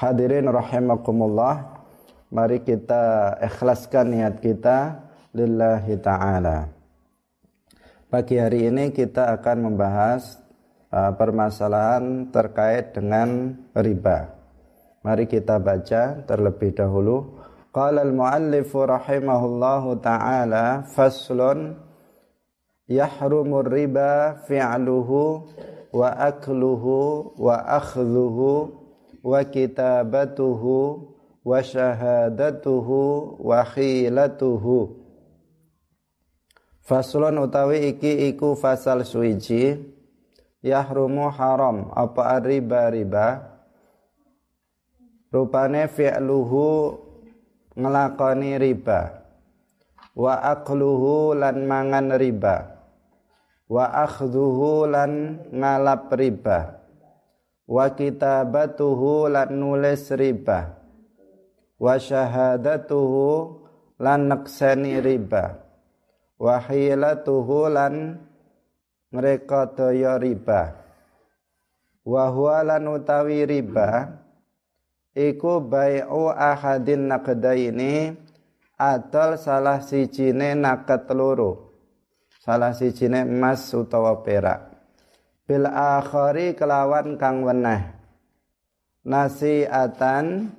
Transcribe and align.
Hadirin 0.00 0.48
rahimakumullah, 0.48 1.76
mari 2.32 2.64
kita 2.64 3.36
ikhlaskan 3.36 4.16
niat 4.16 4.40
kita 4.40 4.96
lillahi 5.36 6.00
taala. 6.00 6.72
Pagi 8.08 8.40
hari 8.40 8.72
ini 8.72 8.96
kita 8.96 9.28
akan 9.36 9.68
membahas 9.68 10.40
uh, 10.88 11.12
permasalahan 11.12 12.32
terkait 12.32 12.96
dengan 12.96 13.60
riba. 13.76 14.40
Mari 15.04 15.28
kita 15.28 15.60
baca 15.60 16.24
terlebih 16.24 16.72
dahulu. 16.80 17.36
Qala 17.68 18.00
al-muallif 18.00 18.72
rahimahullahu 18.72 20.00
taala 20.00 20.88
faslun 20.96 21.76
yahrumur 22.88 23.68
riba 23.68 24.40
fi'luhu 24.48 25.44
wa 25.92 26.08
akluhu 26.24 27.36
wa 27.36 27.68
akhdhuhu 27.68 28.79
wa 29.20 29.44
kitabatuhu 29.44 30.76
wa 31.44 31.58
syahadatuhu 31.60 33.00
wa 33.40 33.60
khilatuhu. 33.64 34.96
Faslun 36.80 37.38
utawi 37.38 37.94
iki 37.94 38.32
iku 38.32 38.58
fasal 38.58 39.06
suici 39.06 39.78
yahrumu 40.64 41.30
haram 41.30 41.88
apa 41.94 42.42
riba 42.42 42.90
riba 42.90 43.26
rupane 45.30 45.86
fi'luhu 45.86 46.98
ngelakoni 47.78 48.58
riba. 48.58 49.00
Wa 50.10 50.42
akluhu 50.42 51.38
lan 51.38 51.64
mangan 51.70 52.18
riba. 52.18 52.76
Wa 53.70 53.86
akhdhuhu 54.02 54.90
lan 54.90 55.38
ngalap 55.54 56.10
riba 56.18 56.79
wa 57.70 57.86
kitabatuhu 57.94 59.30
lan 59.30 59.54
nulis 59.54 60.10
riba 60.10 60.74
wa 61.78 61.94
syahadatuhu 61.94 63.62
lan 64.02 64.26
nakseni 64.26 64.98
riba 64.98 65.54
wa 66.34 66.58
hilatuhu 66.58 67.70
lan 67.70 68.18
mereka 69.14 69.70
daya 69.70 70.18
riba 70.18 70.74
wa 72.02 72.26
huwa 72.26 72.66
lan 72.66 72.90
utawi 72.90 73.46
riba 73.46 74.18
iku 75.14 75.62
bai'u 75.62 76.26
ahadin 76.34 77.06
naqdaini 77.06 78.18
atol 78.80 79.36
salah 79.36 79.84
sijine 79.84 80.56
naket 80.56 81.04
loro. 81.12 81.68
Salah 82.40 82.72
sijine 82.72 83.28
emas 83.28 83.68
utawa 83.76 84.24
perak 84.24 84.69
bil 85.50 85.66
akhari 85.66 86.54
kelawan 86.54 87.18
kang 87.18 87.42
weneh. 87.42 87.82
Nasiatan 89.02 90.54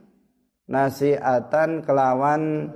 nasiatan 0.68 1.80
kelawan 1.80 2.76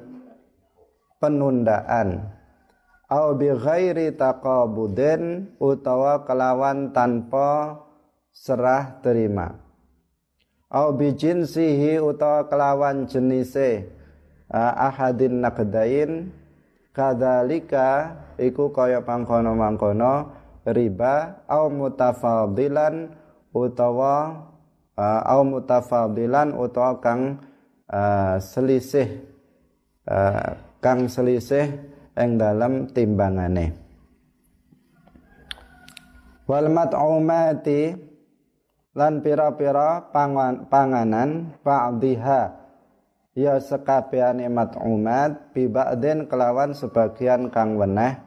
penundaan. 1.19 2.31
Au 3.11 3.35
bi 3.35 3.51
ghairi 3.51 4.15
taqabudin 4.15 5.51
utawa 5.59 6.23
kelawan 6.23 6.95
tanpa 6.95 7.83
serah 8.31 9.03
terima. 9.03 9.51
Au 10.71 10.95
bi 10.95 11.11
jinsihi 11.11 11.99
utawa 11.99 12.47
kelawan 12.47 13.11
jenise 13.11 13.91
ahadin 14.55 15.43
naqdain 15.43 16.31
kadzalika 16.95 18.15
iku 18.39 18.71
kaya 18.71 19.03
mangkono-mangkono 19.03 20.44
riba 20.65 21.45
au 21.45 21.69
mutafadilan 21.69 23.13
utawa 23.53 24.45
uh, 24.97 25.21
au 25.23 25.41
mutafadilan 25.45 26.57
utawa 26.57 26.97
kang 26.99 27.39
uh, 27.87 28.41
selisih 28.41 29.21
uh, 30.09 30.57
kang 30.81 31.05
selisih 31.05 31.69
ing 32.17 32.41
dalam 32.41 32.89
timbangane. 32.89 33.75
Wal 36.45 36.69
mat'umati 36.69 37.97
lan 38.93 39.19
pira-pira 39.25 40.13
pangan, 40.13 40.69
panganan 40.69 41.57
ba'dhiha 41.65 42.41
ya 43.35 43.59
sekabehane 43.59 44.47
mat'umat 44.47 45.51
bi 45.51 45.67
ba'din 45.67 46.29
kelawan 46.29 46.71
sebagian 46.71 47.51
kang 47.51 47.75
weneh 47.75 48.24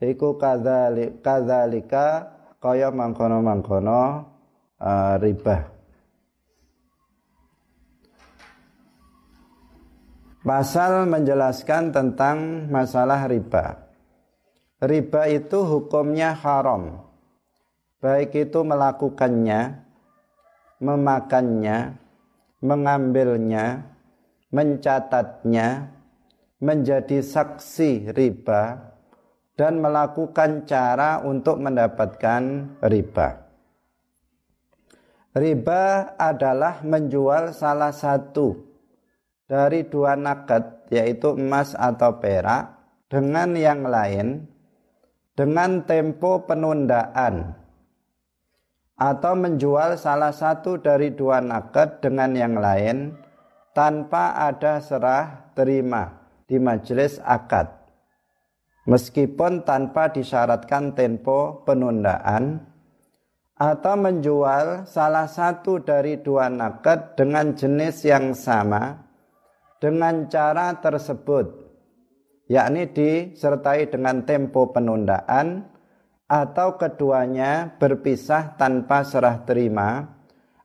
iku 0.00 0.36
kadzalik 0.36 1.24
kadzalika 1.24 2.36
kaya 2.60 2.92
mangkono-mangkono 2.92 4.02
uh, 4.80 5.14
riba 5.20 5.76
Pasal 10.46 11.10
menjelaskan 11.10 11.90
tentang 11.90 12.70
masalah 12.70 13.26
riba. 13.26 13.82
Riba 14.78 15.26
itu 15.26 15.66
hukumnya 15.66 16.38
haram. 16.38 17.02
Baik 17.98 18.46
itu 18.46 18.62
melakukannya, 18.62 19.82
memakannya, 20.78 21.98
mengambilnya, 22.62 23.90
mencatatnya, 24.54 25.90
menjadi 26.62 27.26
saksi 27.26 28.14
riba, 28.14 28.94
dan 29.56 29.80
melakukan 29.80 30.68
cara 30.68 31.24
untuk 31.24 31.56
mendapatkan 31.58 32.76
riba. 32.84 33.28
Riba 35.36 36.16
adalah 36.16 36.84
menjual 36.84 37.56
salah 37.56 37.92
satu 37.92 38.56
dari 39.48 39.84
dua 39.88 40.16
naket 40.16 40.88
yaitu 40.92 41.36
emas 41.36 41.72
atau 41.76 42.20
perak 42.20 42.72
dengan 43.08 43.52
yang 43.52 43.84
lain 43.84 44.48
dengan 45.36 45.84
tempo 45.84 46.48
penundaan 46.48 47.52
atau 48.96 49.32
menjual 49.36 50.00
salah 50.00 50.32
satu 50.32 50.80
dari 50.80 51.12
dua 51.12 51.44
naket 51.44 52.00
dengan 52.00 52.32
yang 52.32 52.56
lain 52.56 53.12
tanpa 53.76 54.40
ada 54.40 54.80
serah 54.80 55.52
terima 55.52 56.16
di 56.48 56.56
majelis 56.56 57.20
akad 57.20 57.85
meskipun 58.86 59.66
tanpa 59.66 60.14
disyaratkan 60.14 60.94
tempo 60.94 61.62
penundaan 61.66 62.62
atau 63.56 63.94
menjual 63.98 64.86
salah 64.86 65.26
satu 65.26 65.82
dari 65.82 66.22
dua 66.22 66.46
naked 66.46 67.18
dengan 67.18 67.52
jenis 67.56 68.06
yang 68.06 68.32
sama 68.32 69.02
dengan 69.82 70.30
cara 70.30 70.78
tersebut 70.78 71.66
yakni 72.46 72.86
disertai 72.94 73.90
dengan 73.90 74.22
tempo 74.22 74.70
penundaan 74.70 75.66
atau 76.26 76.74
keduanya 76.78 77.78
berpisah 77.78 78.58
tanpa 78.58 79.02
serah 79.02 79.42
terima 79.46 80.14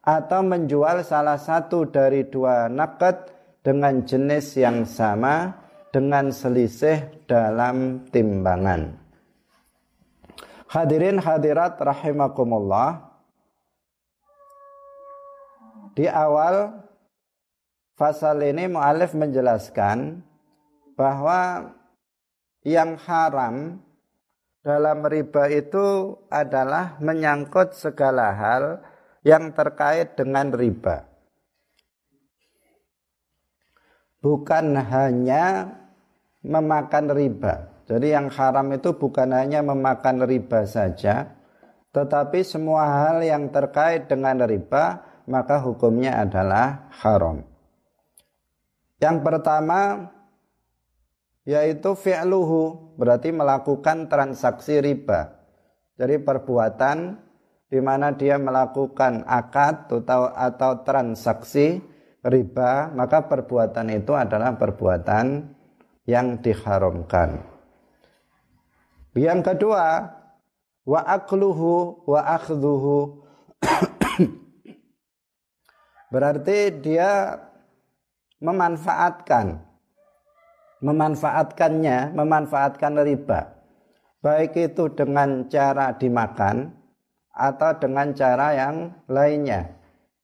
atau 0.01 0.41
menjual 0.41 1.05
salah 1.05 1.37
satu 1.37 1.89
dari 1.89 2.25
dua 2.25 2.65
naked 2.69 3.29
dengan 3.61 4.01
jenis 4.01 4.57
yang 4.57 4.83
sama 4.89 5.60
dengan 5.91 6.31
selisih 6.31 7.11
dalam 7.27 8.07
timbangan. 8.09 8.95
Hadirin 10.71 11.19
hadirat 11.19 11.75
rahimakumullah. 11.83 13.11
Di 15.91 16.07
awal 16.07 16.71
pasal 17.99 18.39
ini 18.47 18.71
mu'alif 18.71 19.11
menjelaskan 19.11 20.23
bahwa 20.95 21.75
yang 22.63 22.95
haram 22.95 23.83
dalam 24.63 25.03
riba 25.03 25.51
itu 25.51 26.15
adalah 26.31 26.95
menyangkut 27.03 27.75
segala 27.75 28.31
hal 28.31 28.79
yang 29.27 29.51
terkait 29.51 30.15
dengan 30.15 30.55
riba. 30.55 31.03
Bukan 34.21 34.77
hanya 34.77 35.80
memakan 36.41 37.13
riba. 37.13 37.83
Jadi 37.85 38.13
yang 38.13 38.29
haram 38.31 38.71
itu 38.71 38.95
bukan 38.95 39.35
hanya 39.35 39.61
memakan 39.65 40.23
riba 40.23 40.63
saja, 40.63 41.37
tetapi 41.91 42.41
semua 42.45 42.87
hal 42.87 43.19
yang 43.25 43.51
terkait 43.51 44.07
dengan 44.07 44.39
riba 44.47 45.03
maka 45.29 45.61
hukumnya 45.61 46.23
adalah 46.23 46.89
haram. 47.03 47.43
Yang 49.01 49.17
pertama 49.25 50.11
yaitu 51.41 51.97
fi'luhu 51.97 52.93
berarti 53.01 53.33
melakukan 53.33 54.07
transaksi 54.07 54.77
riba. 54.77 55.41
Jadi 55.97 56.21
perbuatan 56.21 57.17
di 57.71 57.79
mana 57.81 58.13
dia 58.13 58.37
melakukan 58.37 59.25
akad 59.25 59.89
atau 59.89 60.29
atau 60.29 60.71
transaksi 60.85 61.81
riba, 62.21 62.93
maka 62.93 63.25
perbuatan 63.25 63.89
itu 63.95 64.13
adalah 64.13 64.53
perbuatan 64.53 65.55
yang 66.11 66.43
diharamkan. 66.43 67.39
Yang 69.15 69.55
kedua, 69.55 70.11
wa 70.83 71.01
akluhu 71.07 72.03
wa 72.03 72.35
akhdhuhu 72.35 73.23
Berarti 76.11 76.83
dia 76.83 77.39
memanfaatkan 78.43 79.71
memanfaatkannya, 80.81 82.17
memanfaatkan 82.17 82.93
riba. 83.05 83.53
Baik 84.21 84.69
itu 84.69 84.89
dengan 84.93 85.49
cara 85.49 85.97
dimakan 85.97 86.69
atau 87.33 87.71
dengan 87.77 88.13
cara 88.13 88.53
yang 88.53 88.93
lainnya. 89.09 89.65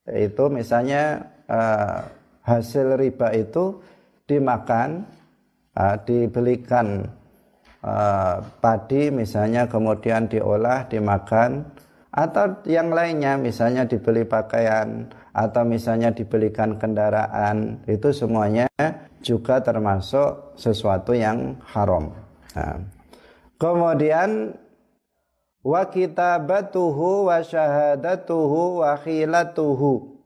Yaitu 0.06 0.50
misalnya 0.54 1.34
uh, 1.50 2.06
hasil 2.46 2.98
riba 2.98 3.34
itu 3.34 3.82
dimakan, 4.30 5.06
uh, 5.78 5.96
dibelikan 6.02 7.06
uh, 7.86 8.42
padi 8.58 9.14
misalnya 9.14 9.70
kemudian 9.70 10.26
diolah, 10.26 10.90
dimakan 10.90 11.70
atau 12.10 12.66
yang 12.66 12.90
lainnya 12.90 13.38
misalnya 13.38 13.86
dibeli 13.86 14.26
pakaian 14.26 15.06
atau 15.38 15.62
misalnya 15.62 16.10
dibelikan 16.10 16.82
kendaraan 16.82 17.86
itu 17.86 18.10
semuanya 18.10 18.66
juga 19.22 19.62
termasuk 19.62 20.58
sesuatu 20.58 21.14
yang 21.14 21.62
haram. 21.70 22.10
Nah. 22.58 22.82
Kemudian 23.58 24.54
wa 25.62 25.84
kitabatuhu 25.90 27.30
wa 27.30 27.38
syahadatuhu 27.42 28.82
wa 28.82 28.98
khilatuhu 28.98 30.18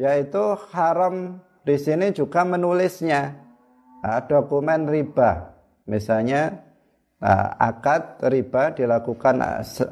yaitu 0.00 0.44
haram 0.72 1.40
di 1.64 1.76
sini 1.76 2.12
juga 2.16 2.44
menulisnya 2.44 3.36
dokumen 4.02 4.90
riba 4.90 5.54
misalnya 5.86 6.72
Nah, 7.22 7.54
akad 7.54 8.18
riba 8.26 8.74
dilakukan 8.74 9.38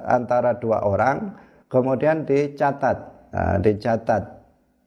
antara 0.02 0.58
dua 0.58 0.82
orang, 0.82 1.30
kemudian 1.70 2.26
dicatat, 2.26 2.98
nah, 3.30 3.54
dicatat 3.62 4.22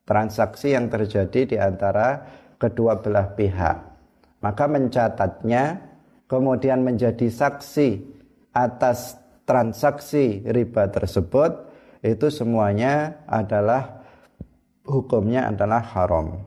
transaksi 0.03 0.75
yang 0.75 0.91
terjadi 0.91 1.47
di 1.47 1.55
antara 1.55 2.19
kedua 2.59 2.99
belah 2.99 3.31
pihak. 3.31 3.77
Maka 4.43 4.67
mencatatnya, 4.67 5.79
kemudian 6.27 6.83
menjadi 6.83 7.31
saksi 7.31 8.03
atas 8.51 9.15
transaksi 9.47 10.43
riba 10.43 10.91
tersebut, 10.91 11.71
itu 12.03 12.27
semuanya 12.27 13.23
adalah 13.23 14.03
hukumnya 14.83 15.47
adalah 15.47 15.79
haram. 15.79 16.43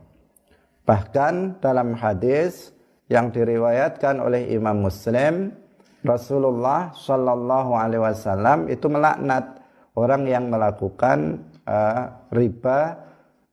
Bahkan 0.87 1.59
dalam 1.59 1.99
hadis 1.99 2.71
yang 3.11 3.27
diriwayatkan 3.35 4.23
oleh 4.23 4.47
Imam 4.55 4.87
Muslim 4.87 5.51
Rasulullah 5.99 6.95
Shallallahu 6.95 7.75
Alaihi 7.75 7.99
Wasallam 7.99 8.71
itu 8.71 8.87
melaknat 8.87 9.59
orang 9.99 10.23
yang 10.23 10.47
melakukan 10.47 11.43
uh, 11.67 12.31
riba, 12.31 13.03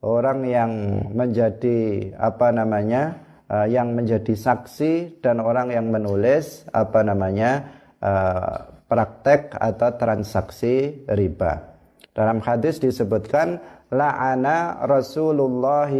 orang 0.04 0.46
yang 0.46 0.72
menjadi 1.10 2.12
apa 2.14 2.54
namanya, 2.54 3.18
uh, 3.50 3.66
yang 3.66 3.98
menjadi 3.98 4.30
saksi 4.38 5.18
dan 5.18 5.42
orang 5.42 5.74
yang 5.74 5.90
menulis 5.90 6.68
apa 6.70 7.02
namanya 7.02 7.74
uh, 7.98 8.70
praktek 8.86 9.58
atau 9.58 9.90
transaksi 9.98 11.02
riba. 11.10 11.74
Dalam 12.14 12.38
hadis 12.38 12.78
disebutkan 12.78 13.58
la'ana 13.90 14.86
Rasulullah 14.86 15.90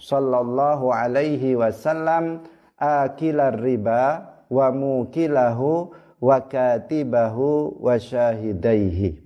sallallahu 0.00 0.90
alaihi 0.90 1.54
wasallam 1.54 2.48
akilar 2.80 3.60
riba 3.60 4.26
wa 4.48 4.72
mukilahu 4.72 5.92
wa 6.18 6.38
katibahu 6.48 7.78
wa 7.78 7.94
syahidaihi. 8.00 9.20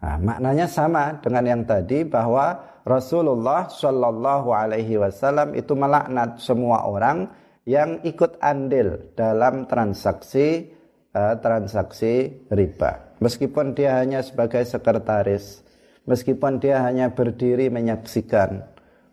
Nah, 0.00 0.16
maknanya 0.16 0.64
sama 0.64 1.20
dengan 1.20 1.44
yang 1.44 1.62
tadi 1.68 2.08
bahwa 2.08 2.56
Rasulullah 2.88 3.68
Shallallahu 3.68 4.48
Alaihi 4.48 4.96
Wasallam 4.96 5.52
itu 5.52 5.76
melaknat 5.76 6.40
semua 6.40 6.88
orang 6.88 7.28
yang 7.68 8.00
ikut 8.00 8.40
andil 8.40 9.12
dalam 9.12 9.68
transaksi 9.68 10.72
uh, 11.12 11.36
transaksi 11.44 12.48
riba. 12.48 13.12
Meskipun 13.20 13.76
dia 13.76 14.00
hanya 14.00 14.24
sebagai 14.24 14.64
sekretaris, 14.64 15.60
meskipun 16.08 16.56
dia 16.56 16.80
hanya 16.80 17.12
berdiri 17.12 17.68
menyaksikan, 17.68 18.64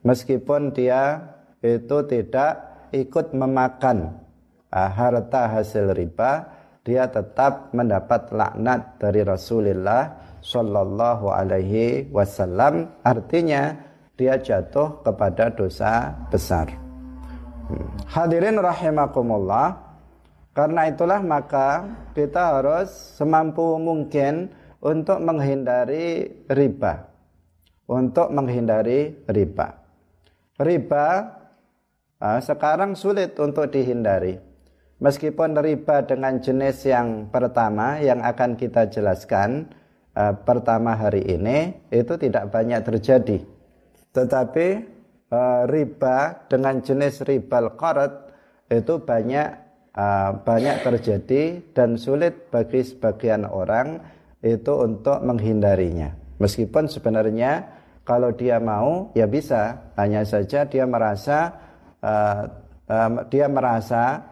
meskipun 0.01 0.73
dia 0.73 1.33
itu 1.61 1.97
tidak 2.05 2.61
ikut 2.93 3.33
memakan 3.33 4.17
uh, 4.71 4.89
harta 4.91 5.49
hasil 5.49 5.93
riba 5.95 6.57
dia 6.87 7.03
tetap 7.11 7.75
mendapat 7.75 8.31
laknat 8.31 8.95
dari 8.95 9.19
Rasulullah 9.27 10.07
Shallallahu 10.39 11.27
Alaihi 11.27 12.07
Wasallam 12.15 13.03
artinya 13.03 13.75
dia 14.15 14.39
jatuh 14.39 15.03
kepada 15.03 15.51
dosa 15.51 16.15
besar. 16.31 16.71
Hmm. 17.67 17.91
Hadirin 18.07 18.55
rahimakumullah 18.55 19.75
karena 20.55 20.87
itulah 20.87 21.19
maka 21.19 21.85
kita 22.15 22.55
harus 22.55 22.89
semampu 23.19 23.77
mungkin 23.77 24.49
untuk 24.79 25.19
menghindari 25.19 26.31
riba. 26.47 27.03
Untuk 27.83 28.31
menghindari 28.31 29.27
riba. 29.27 29.86
Riba 30.57 31.37
uh, 32.17 32.41
sekarang 32.41 32.97
sulit 32.97 33.37
untuk 33.37 33.69
dihindari. 33.69 34.41
Meskipun 34.97 35.53
riba 35.53 36.01
dengan 36.09 36.41
jenis 36.41 36.81
yang 36.89 37.29
pertama 37.29 38.01
yang 38.01 38.25
akan 38.25 38.57
kita 38.57 38.89
jelaskan 38.89 39.69
uh, 40.17 40.33
pertama 40.41 40.97
hari 40.97 41.21
ini 41.29 41.77
itu 41.93 42.17
tidak 42.17 42.49
banyak 42.49 42.81
terjadi. 42.81 43.45
Tetapi 44.17 44.67
uh, 45.29 45.69
riba 45.69 46.49
dengan 46.49 46.81
jenis 46.81 47.21
riba 47.21 47.61
al 47.61 47.69
itu 48.73 48.93
banyak 48.99 49.69
banyak 50.45 50.85
terjadi 50.85 51.73
dan 51.73 51.97
sulit 51.97 52.53
bagi 52.53 52.85
sebagian 52.85 53.49
orang 53.49 53.97
itu 54.45 54.69
untuk 54.77 55.25
menghindarinya. 55.25 56.13
Meskipun 56.37 56.85
sebenarnya 56.85 57.65
kalau 58.07 58.31
dia 58.31 58.55
mau 58.63 59.11
ya 59.11 59.27
bisa, 59.27 59.91
hanya 59.99 60.23
saja 60.23 60.63
dia 60.63 60.87
merasa 60.87 61.51
uh, 61.99 62.47
uh, 62.87 63.27
dia 63.27 63.51
merasa 63.51 64.23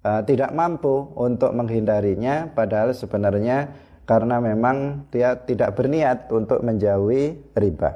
uh, 0.00 0.24
tidak 0.24 0.56
mampu 0.56 1.12
untuk 1.20 1.52
menghindarinya 1.52 2.48
padahal 2.56 2.96
sebenarnya 2.96 3.68
karena 4.08 4.40
memang 4.40 5.04
dia 5.12 5.36
tidak 5.44 5.76
berniat 5.76 6.32
untuk 6.32 6.64
menjauhi 6.64 7.52
riba. 7.52 7.90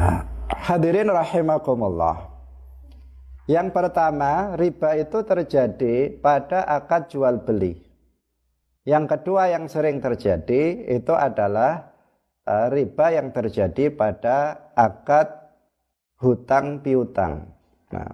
Uh, 0.00 0.24
hadirin 0.64 1.12
rahimakumullah. 1.12 2.24
Yang 3.44 3.68
pertama, 3.74 4.56
riba 4.56 4.96
itu 4.96 5.26
terjadi 5.26 6.08
pada 6.22 6.64
akad 6.64 7.12
jual 7.12 7.42
beli. 7.44 7.82
Yang 8.86 9.04
kedua 9.12 9.52
yang 9.52 9.68
sering 9.68 10.00
terjadi 10.00 10.88
itu 10.88 11.12
adalah 11.12 11.89
riba 12.46 13.06
yang 13.14 13.30
terjadi 13.34 13.92
pada 13.92 14.70
akad 14.72 15.28
hutang 16.20 16.80
piutang. 16.84 17.48
Nah, 17.90 18.10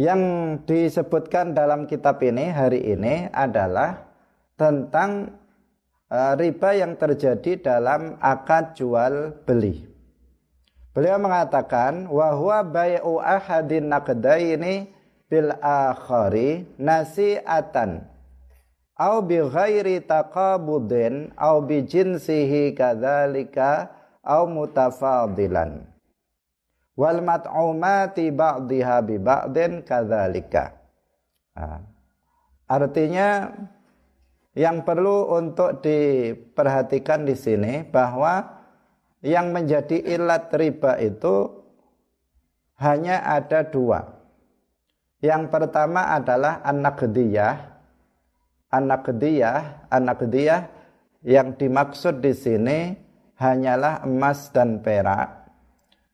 yang 0.00 0.20
disebutkan 0.64 1.52
dalam 1.52 1.84
kitab 1.84 2.18
ini 2.24 2.48
hari 2.50 2.80
ini 2.82 3.28
adalah 3.28 4.08
tentang 4.56 5.36
uh, 6.08 6.34
riba 6.34 6.70
yang 6.72 6.96
terjadi 6.96 7.60
dalam 7.60 8.16
akad 8.18 8.74
jual 8.74 9.44
beli. 9.44 9.86
Beliau 10.90 11.22
mengatakan 11.22 12.10
wahwa 12.10 12.66
bai'u 12.66 13.22
ahadin 13.22 13.94
naqdaini 13.94 14.90
bil 15.30 15.54
akhari 15.62 16.66
nasi'atan 16.82 18.09
au 19.00 19.24
bi 19.24 19.40
ghairi 19.40 20.04
taqabudin 20.04 21.32
au 21.40 21.64
bi 21.64 21.80
jinsihi 21.88 22.76
kadzalika 22.76 23.88
au 24.20 24.44
mutafadilan 24.44 25.88
wal 27.00 27.24
mat'umati 27.24 28.28
ba'dihha 28.28 29.00
bi 29.00 29.16
ba'din 29.16 29.80
kadzalika. 29.80 30.76
Artinya 32.68 33.56
yang 34.52 34.84
perlu 34.84 35.32
untuk 35.32 35.80
diperhatikan 35.80 37.24
di 37.24 37.32
sini 37.32 37.88
bahwa 37.88 38.60
yang 39.24 39.48
menjadi 39.56 39.96
ilat 39.96 40.52
riba 40.52 41.00
itu 41.00 41.64
hanya 42.76 43.24
ada 43.24 43.64
dua. 43.64 44.20
Yang 45.20 45.52
pertama 45.52 46.16
adalah 46.16 46.64
anak 46.64 47.04
kediyah. 48.70 48.78
Anak 48.78 49.00
kediyah, 49.02 49.60
anak 49.90 50.16
kediyah 50.22 50.62
yang 51.26 51.58
dimaksud 51.58 52.22
di 52.22 52.32
sini 52.32 52.78
hanyalah 53.36 54.06
emas 54.06 54.54
dan 54.54 54.78
perak 54.78 55.40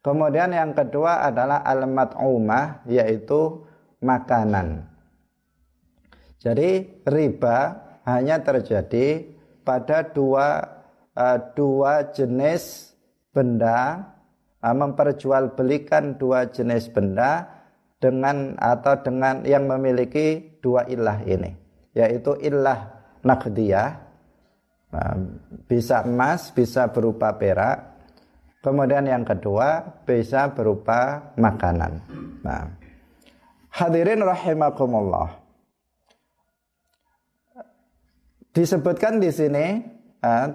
Kemudian 0.06 0.54
yang 0.54 0.70
kedua 0.70 1.26
adalah 1.26 1.66
al-mat'umah 1.66 2.86
yaitu 2.86 3.66
makanan. 3.98 4.86
Jadi 6.38 7.02
riba 7.02 7.74
hanya 8.06 8.38
terjadi 8.38 9.26
pada 9.66 10.06
dua 10.06 10.62
uh, 11.10 11.38
dua 11.58 12.14
jenis 12.14 12.94
benda 13.34 14.06
uh, 14.62 14.70
memperjualbelikan 14.70 16.22
dua 16.22 16.54
jenis 16.54 16.86
benda 16.86 17.50
dengan 17.98 18.54
atau 18.62 19.02
dengan 19.02 19.42
yang 19.42 19.66
memiliki 19.66 20.54
dua 20.62 20.86
ilah 20.86 21.18
ini 21.26 21.65
yaitu 21.96 22.36
ilah 22.44 22.92
nakdiyah 23.24 23.96
nah, 24.92 25.16
bisa 25.64 26.04
emas 26.04 26.52
bisa 26.52 26.92
berupa 26.92 27.32
perak. 27.40 27.96
Kemudian 28.60 29.06
yang 29.08 29.24
kedua 29.24 29.80
bisa 30.04 30.52
berupa 30.52 31.32
makanan. 31.38 32.02
Nah 32.44 32.66
hadirin 33.72 34.20
rahimakumullah. 34.20 35.40
Disebutkan 38.52 39.20
di 39.20 39.28
sini 39.28 39.66
uh, 40.24 40.48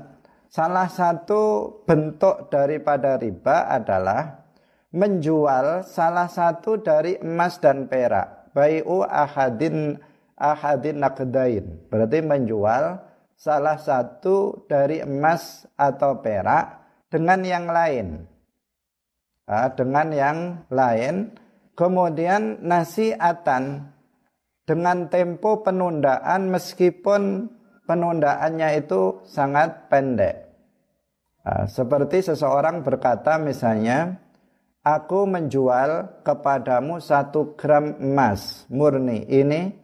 salah 0.50 0.89
satu 0.89 1.41
bentuk 1.86 2.50
daripada 2.50 3.15
riba 3.21 3.69
adalah 3.69 4.41
menjual 4.91 5.88
salah 5.88 6.27
satu 6.27 6.81
dari 6.81 7.21
emas 7.21 7.62
dan 7.62 7.88
perak. 7.88 8.51
Bai'u 8.51 9.07
ahadin 9.07 9.95
ahadin 10.41 10.98
nakdain. 10.98 11.86
Berarti 11.86 12.25
menjual 12.25 12.98
salah 13.38 13.77
satu 13.77 14.65
dari 14.65 15.05
emas 15.05 15.69
atau 15.77 16.17
perak 16.17 16.81
dengan 17.13 17.45
yang 17.45 17.69
lain. 17.69 18.25
Dengan 19.77 20.07
yang 20.10 20.38
lain. 20.74 21.38
Kemudian 21.77 22.65
nasiatan 22.65 23.93
dengan 24.65 25.10
tempo 25.10 25.62
penundaan 25.65 26.50
meskipun 26.51 27.50
penundaannya 27.89 28.69
itu 28.86 29.25
sangat 29.25 29.89
pendek. 29.89 30.51
Seperti 31.65 32.21
seseorang 32.21 32.86
berkata 32.86 33.41
misalnya, 33.41 34.21
aku 34.86 35.25
menjual 35.25 36.21
kepadamu 36.21 37.01
satu 37.01 37.57
gram 37.57 37.98
emas 37.98 38.69
murni 38.69 39.25
ini 39.25 39.80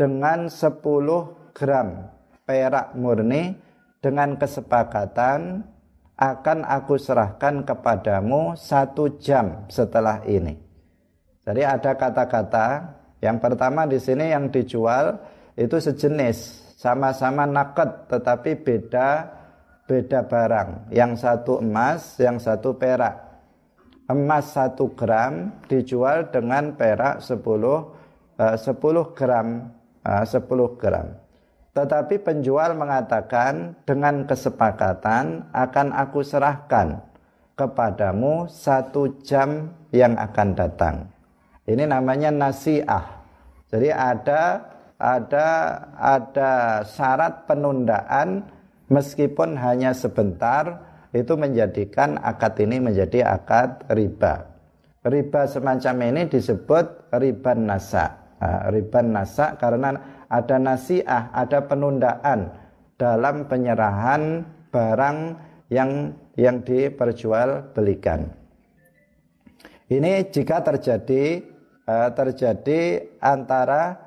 dengan 0.00 0.48
sepuluh 0.48 1.52
gram 1.52 2.08
perak 2.48 2.96
murni 2.96 3.52
dengan 4.00 4.40
kesepakatan 4.40 5.60
akan 6.16 6.58
aku 6.64 6.96
serahkan 6.96 7.68
kepadamu 7.68 8.56
satu 8.56 9.20
jam 9.20 9.68
setelah 9.68 10.24
ini. 10.24 10.56
Jadi 11.44 11.60
ada 11.68 11.92
kata-kata 11.92 12.96
yang 13.20 13.36
pertama 13.36 13.84
di 13.84 14.00
sini 14.00 14.32
yang 14.32 14.48
dijual 14.48 15.20
itu 15.52 15.76
sejenis 15.76 16.36
sama-sama 16.80 17.44
naked 17.44 18.08
tetapi 18.08 18.56
beda 18.56 19.08
beda 19.84 20.24
barang. 20.24 20.88
Yang 20.96 21.12
satu 21.20 21.60
emas, 21.60 22.16
yang 22.16 22.40
satu 22.40 22.72
perak 22.72 23.30
emas 24.10 24.58
1 24.58 24.74
gram 24.98 25.62
dijual 25.70 26.34
dengan 26.34 26.74
perak 26.74 27.22
10 27.22 27.38
uh, 27.38 28.56
10 28.58 29.14
gram 29.14 29.46
uh, 29.62 29.79
10 30.04 30.80
gram. 30.80 31.08
Tetapi 31.70 32.18
penjual 32.26 32.74
mengatakan 32.74 33.78
dengan 33.86 34.26
kesepakatan 34.26 35.54
akan 35.54 35.88
aku 35.94 36.26
serahkan 36.26 36.98
kepadamu 37.54 38.50
satu 38.50 39.22
jam 39.22 39.70
yang 39.94 40.18
akan 40.18 40.48
datang. 40.56 40.96
Ini 41.68 41.86
namanya 41.86 42.34
nasiah. 42.34 43.22
Jadi 43.70 43.94
ada 43.94 44.66
ada 44.98 45.48
ada 45.94 46.82
syarat 46.82 47.46
penundaan 47.46 48.50
meskipun 48.90 49.54
hanya 49.54 49.94
sebentar 49.94 50.90
itu 51.14 51.38
menjadikan 51.38 52.18
akad 52.18 52.58
ini 52.58 52.82
menjadi 52.82 53.24
akad 53.30 53.86
riba. 53.94 54.50
Riba 55.06 55.42
semacam 55.46 55.94
ini 56.12 56.22
disebut 56.28 57.14
riba 57.14 57.52
nasa. 57.56 58.20
Nah, 58.40 58.72
riba 58.72 59.04
nasa 59.04 59.52
karena 59.60 60.24
ada 60.24 60.56
nasiah, 60.56 61.28
ada 61.36 61.60
penundaan 61.68 62.48
dalam 62.96 63.44
penyerahan 63.44 64.48
barang 64.72 65.18
yang 65.68 66.16
yang 66.40 66.64
diperjualbelikan. 66.64 68.32
Ini 69.92 70.32
jika 70.32 70.64
terjadi 70.64 71.44
uh, 71.84 72.08
terjadi 72.16 73.12
antara 73.20 73.98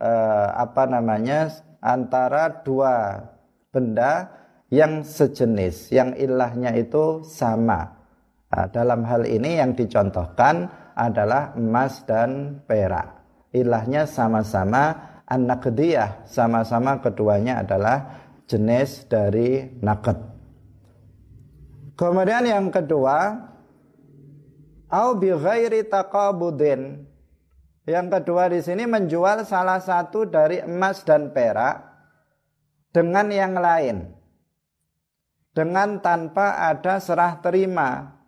uh, 0.00 0.48
apa 0.56 0.88
namanya 0.88 1.52
antara 1.84 2.64
dua 2.64 3.20
benda 3.68 4.32
yang 4.72 5.04
sejenis, 5.04 5.92
yang 5.92 6.16
ilahnya 6.16 6.72
itu 6.72 7.20
sama. 7.20 8.00
Nah, 8.48 8.66
dalam 8.72 9.04
hal 9.04 9.28
ini 9.28 9.60
yang 9.60 9.76
dicontohkan 9.76 10.72
adalah 10.94 11.52
emas 11.58 12.06
dan 12.06 12.62
perak. 12.64 13.13
Ilahnya 13.54 14.10
sama-sama 14.10 15.14
anak 15.30 15.70
nakdiyah 15.70 16.28
sama-sama 16.28 17.00
keduanya 17.00 17.64
adalah 17.64 18.26
jenis 18.44 19.08
dari 19.08 19.78
naked. 19.80 20.18
Kemudian 21.94 22.44
yang 22.44 22.68
kedua, 22.68 23.38
au 24.90 25.08
bi 25.16 25.30
ghairi 25.30 25.86
taqabudin. 25.86 27.06
Yang 27.86 28.06
kedua 28.18 28.50
di 28.50 28.60
sini 28.64 28.88
menjual 28.88 29.44
salah 29.46 29.78
satu 29.78 30.26
dari 30.26 30.58
emas 30.64 31.04
dan 31.06 31.30
perak 31.30 31.84
dengan 32.90 33.30
yang 33.30 33.54
lain. 33.54 34.10
Dengan 35.54 36.02
tanpa 36.02 36.58
ada 36.58 36.98
serah 36.98 37.38
terima. 37.38 38.18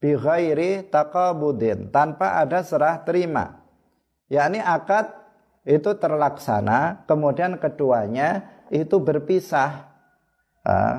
Bi 0.00 0.16
ghairi 0.16 0.88
taqabudin. 0.88 1.92
Tanpa 1.92 2.40
ada 2.40 2.64
serah 2.64 3.04
terima 3.04 3.59
yakni 4.30 4.62
akad 4.62 5.12
itu 5.66 5.92
terlaksana 5.98 7.04
kemudian 7.04 7.60
keduanya 7.60 8.62
itu 8.72 9.02
berpisah 9.02 9.90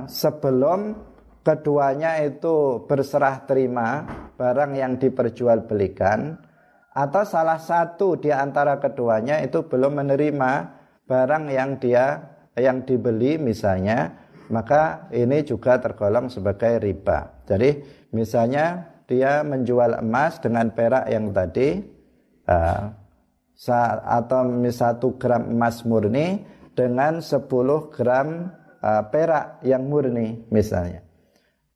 sebelum 0.06 0.94
keduanya 1.42 2.22
itu 2.22 2.86
berserah 2.86 3.48
terima 3.50 4.06
barang 4.38 4.72
yang 4.78 5.02
diperjualbelikan 5.02 6.38
atau 6.92 7.24
salah 7.24 7.58
satu 7.58 8.20
di 8.20 8.30
antara 8.30 8.78
keduanya 8.78 9.40
itu 9.42 9.66
belum 9.66 10.04
menerima 10.04 10.52
barang 11.08 11.44
yang 11.50 11.80
dia 11.80 12.36
yang 12.60 12.84
dibeli 12.84 13.40
misalnya 13.40 14.22
maka 14.52 15.08
ini 15.16 15.48
juga 15.48 15.80
tergolong 15.80 16.28
sebagai 16.28 16.84
riba. 16.84 17.42
Jadi 17.48 17.80
misalnya 18.12 18.92
dia 19.08 19.42
menjual 19.48 20.04
emas 20.04 20.44
dengan 20.44 20.76
perak 20.76 21.08
yang 21.08 21.32
tadi 21.32 21.80
atau 23.62 24.50
satu 24.74 25.22
gram 25.22 25.46
emas 25.46 25.86
murni 25.86 26.42
dengan 26.74 27.22
10 27.22 27.46
gram 27.94 28.50
uh, 28.82 29.04
perak 29.14 29.62
yang 29.62 29.86
murni 29.86 30.50
misalnya. 30.50 31.06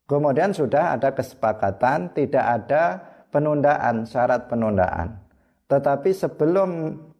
Kemudian 0.06 0.54
sudah 0.54 0.98
ada 0.98 1.14
kesepakatan 1.14 2.14
tidak 2.14 2.44
ada 2.44 2.82
penundaan 3.30 4.06
syarat 4.06 4.50
penundaan. 4.50 5.18
Tetapi 5.66 6.10
sebelum 6.10 6.70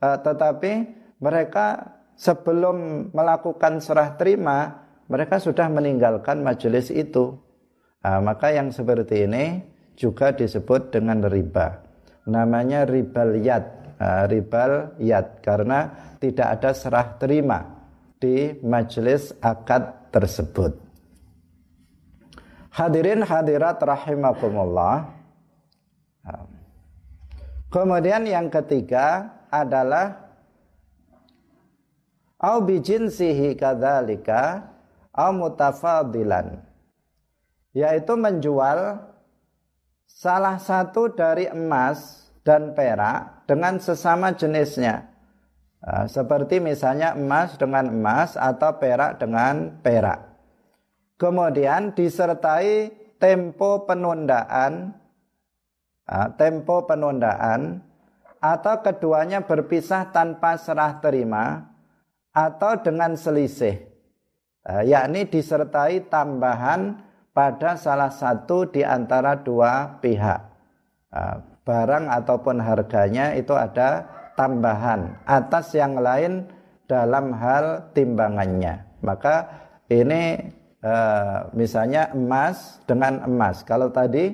uh, 0.02 0.18
tetapi 0.18 0.72
mereka 1.22 1.94
sebelum 2.18 3.10
melakukan 3.14 3.78
serah 3.78 4.18
terima 4.18 4.86
mereka 5.06 5.38
sudah 5.38 5.70
meninggalkan 5.70 6.42
majelis 6.42 6.90
itu. 6.90 7.38
Nah, 8.02 8.22
maka 8.22 8.54
yang 8.54 8.70
seperti 8.70 9.26
ini 9.26 9.62
juga 9.98 10.30
disebut 10.30 10.94
dengan 10.94 11.26
riba. 11.26 11.82
Namanya 12.26 12.86
ribal 12.86 13.38
yad, 13.38 13.85
ribal 14.28 14.96
yad 15.00 15.40
karena 15.40 16.12
tidak 16.20 16.60
ada 16.60 16.70
serah 16.76 17.16
terima 17.16 17.58
di 18.16 18.56
majelis 18.64 19.32
akad 19.40 20.12
tersebut. 20.12 20.76
Hadirin 22.76 23.24
hadirat 23.24 23.80
rahimakumullah. 23.80 25.16
Kemudian 27.72 28.28
yang 28.28 28.52
ketiga 28.52 29.32
adalah 29.48 30.28
au 32.36 32.60
bijinsihi 32.60 33.56
kadzalika 33.56 34.76
mutafadilan 35.16 36.60
yaitu 37.72 38.12
menjual 38.16 39.00
salah 40.04 40.56
satu 40.60 41.12
dari 41.12 41.48
emas 41.48 42.25
dan 42.46 42.78
perak 42.78 43.42
dengan 43.50 43.82
sesama 43.82 44.30
jenisnya. 44.30 45.10
Nah, 45.82 46.06
seperti 46.06 46.62
misalnya 46.62 47.18
emas 47.18 47.58
dengan 47.58 47.90
emas 47.90 48.38
atau 48.38 48.78
perak 48.78 49.18
dengan 49.18 49.82
perak. 49.82 50.22
Kemudian 51.18 51.90
disertai 51.98 52.94
tempo 53.18 53.82
penundaan 53.82 54.94
nah, 56.06 56.28
tempo 56.38 56.86
penundaan 56.86 57.82
atau 58.38 58.78
keduanya 58.84 59.42
berpisah 59.42 60.14
tanpa 60.14 60.54
serah 60.54 61.02
terima 61.02 61.66
atau 62.30 62.78
dengan 62.78 63.18
selisih. 63.18 63.80
Uh, 64.66 64.82
yakni 64.82 65.26
disertai 65.26 66.10
tambahan 66.10 67.00
pada 67.30 67.78
salah 67.78 68.10
satu 68.10 68.66
di 68.70 68.82
antara 68.82 69.38
dua 69.38 70.02
pihak. 70.02 70.40
Barang 71.66 72.06
ataupun 72.06 72.62
harganya 72.62 73.34
itu 73.34 73.50
ada 73.50 74.06
tambahan 74.38 75.18
atas 75.26 75.74
yang 75.74 75.98
lain 75.98 76.46
dalam 76.86 77.34
hal 77.34 77.90
timbangannya. 77.90 78.86
Maka 79.02 79.50
ini 79.90 80.38
uh, 80.78 81.50
misalnya 81.50 82.14
emas 82.14 82.78
dengan 82.86 83.26
emas. 83.26 83.66
Kalau 83.66 83.90
tadi 83.90 84.30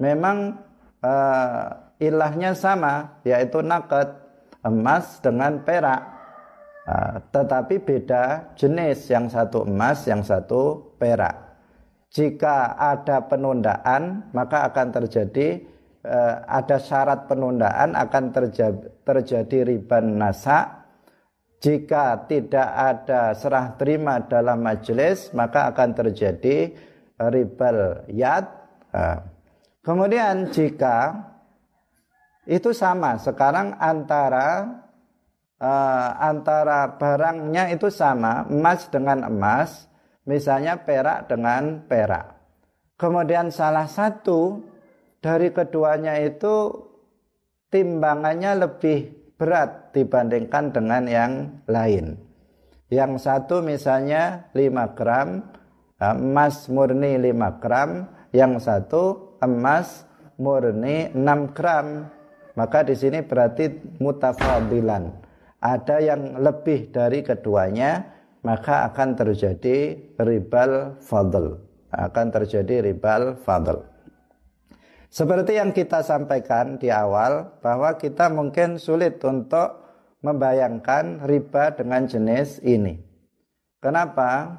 memang 0.00 0.56
uh, 1.04 1.66
ilahnya 2.00 2.56
sama 2.56 3.20
yaitu 3.28 3.60
nakat 3.60 4.08
emas 4.64 5.20
dengan 5.20 5.60
perak. 5.60 6.16
Uh, 6.84 7.16
tetapi 7.32 7.80
beda 7.80 8.56
jenis 8.56 9.08
yang 9.08 9.28
satu 9.28 9.68
emas 9.68 10.04
yang 10.08 10.24
satu 10.24 10.96
perak. 10.96 11.32
Jika 12.08 12.76
ada 12.80 13.24
penundaan 13.28 14.32
maka 14.32 14.64
akan 14.68 14.88
terjadi 14.92 15.73
ada 16.44 16.76
syarat 16.76 17.24
penundaan 17.24 17.96
akan 17.96 18.24
terjadi, 18.28 18.86
terjadi 19.00 19.58
riba 19.64 19.98
nasa. 20.04 20.84
Jika 21.64 22.28
tidak 22.28 22.68
ada 22.76 23.32
serah 23.32 23.72
terima 23.80 24.20
dalam 24.20 24.60
majelis 24.60 25.32
maka 25.32 25.72
akan 25.72 25.96
terjadi 25.96 26.76
ribal 27.16 28.04
yad. 28.12 28.44
Kemudian 29.80 30.52
jika 30.52 31.32
itu 32.44 32.76
sama 32.76 33.16
sekarang 33.16 33.80
antara 33.80 34.68
uh, 35.60 36.10
antara 36.20 36.96
barangnya 37.00 37.72
itu 37.72 37.88
sama 37.88 38.44
emas 38.48 38.88
dengan 38.92 39.24
emas 39.28 39.88
misalnya 40.28 40.80
perak 40.84 41.28
dengan 41.28 41.84
perak 41.88 42.36
kemudian 43.00 43.48
salah 43.48 43.88
satu 43.88 44.60
dari 45.24 45.48
keduanya 45.48 46.20
itu 46.20 46.84
timbangannya 47.72 48.68
lebih 48.68 49.32
berat 49.40 49.96
dibandingkan 49.96 50.68
dengan 50.76 51.08
yang 51.08 51.32
lain 51.64 52.20
yang 52.92 53.16
satu 53.16 53.64
misalnya 53.64 54.52
5 54.52 54.92
gram 55.00 55.40
emas 55.96 56.68
murni 56.68 57.16
5 57.16 57.62
gram 57.64 58.04
yang 58.36 58.60
satu 58.60 59.32
emas 59.40 60.04
murni 60.36 61.08
6 61.16 61.56
gram 61.56 62.12
maka 62.54 62.86
di 62.86 62.94
sini 62.94 63.22
berarti 63.22 63.98
mutafadilan. 63.98 65.10
Ada 65.58 65.96
yang 65.98 66.38
lebih 66.38 66.94
dari 66.94 67.26
keduanya, 67.26 68.04
maka 68.46 68.86
akan 68.86 69.18
terjadi 69.18 69.98
ribal 70.22 70.94
fadl. 71.02 71.58
Akan 71.90 72.30
terjadi 72.30 72.84
ribal 72.84 73.38
fadl. 73.42 73.93
Seperti 75.14 75.54
yang 75.54 75.70
kita 75.70 76.02
sampaikan 76.02 76.74
di 76.74 76.90
awal 76.90 77.62
bahwa 77.62 77.94
kita 77.94 78.26
mungkin 78.34 78.82
sulit 78.82 79.22
untuk 79.22 79.86
membayangkan 80.26 81.22
riba 81.22 81.70
dengan 81.70 82.02
jenis 82.10 82.58
ini. 82.66 82.98
Kenapa? 83.78 84.58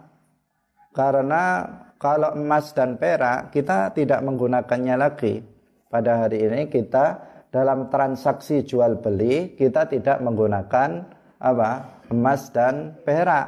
Karena 0.95 1.67
kalau 1.99 2.39
emas 2.39 2.71
dan 2.71 2.95
perak 2.95 3.51
kita 3.51 3.91
tidak 3.91 4.23
menggunakannya 4.23 4.95
lagi. 4.95 5.43
Pada 5.91 6.23
hari 6.23 6.47
ini 6.47 6.71
kita 6.71 7.19
dalam 7.51 7.91
transaksi 7.91 8.63
jual 8.63 9.03
beli 9.03 9.59
kita 9.59 9.91
tidak 9.91 10.23
menggunakan 10.23 11.03
apa 11.35 11.71
emas 12.11 12.51
dan 12.55 12.95
perak 13.03 13.47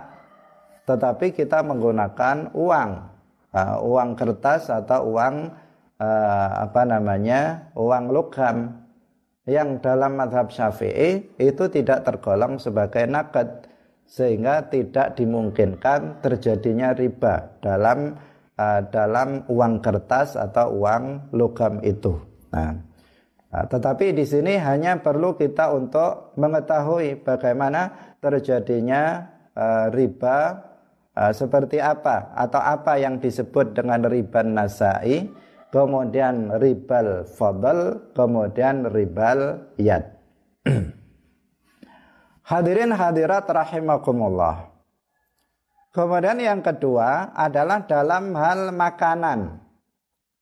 tetapi 0.88 1.36
kita 1.36 1.60
menggunakan 1.60 2.56
uang 2.56 2.92
uh, 3.52 3.78
uang 3.84 4.10
kertas 4.16 4.72
atau 4.72 5.12
uang 5.12 5.67
uh, 6.02 6.50
apa 6.66 6.82
namanya 6.86 7.74
uang 7.78 8.14
logam 8.14 8.74
yang 9.48 9.80
dalam 9.80 10.20
madhab 10.20 10.52
syafi'i 10.52 11.38
itu 11.40 11.64
tidak 11.72 12.04
tergolong 12.04 12.60
sebagai 12.60 13.08
nakad 13.08 13.70
sehingga 14.08 14.68
tidak 14.72 15.20
dimungkinkan 15.20 16.24
terjadinya 16.24 16.96
riba 16.96 17.60
dalam 17.60 18.16
uh, 18.56 18.82
dalam 18.88 19.44
uang 19.48 19.84
kertas 19.84 20.40
atau 20.40 20.76
uang 20.80 21.32
logam 21.36 21.80
itu. 21.84 22.16
Nah, 22.52 22.88
Nah, 23.48 23.64
tetapi 23.64 24.12
di 24.12 24.28
sini 24.28 24.60
hanya 24.60 25.00
perlu 25.00 25.40
kita 25.40 25.72
untuk 25.72 26.36
mengetahui 26.36 27.24
bagaimana 27.24 28.14
terjadinya 28.20 29.24
uh, 29.56 29.88
riba 29.88 30.68
uh, 31.16 31.32
seperti 31.32 31.80
apa 31.80 32.36
atau 32.36 32.60
apa 32.60 33.00
yang 33.00 33.24
disebut 33.24 33.72
dengan 33.72 34.04
riba 34.04 34.44
nasai, 34.44 35.32
kemudian 35.72 36.52
ribal 36.60 37.28
fadl, 37.28 38.12
kemudian 38.16 38.88
ribal 38.92 39.68
yad. 39.80 40.18
Hadirin 42.48 42.96
hadirat 42.96 43.44
rahimakumullah. 43.52 44.72
Kemudian 45.92 46.40
yang 46.40 46.62
kedua 46.64 47.36
adalah 47.36 47.84
dalam 47.84 48.32
hal 48.38 48.72
makanan. 48.72 49.60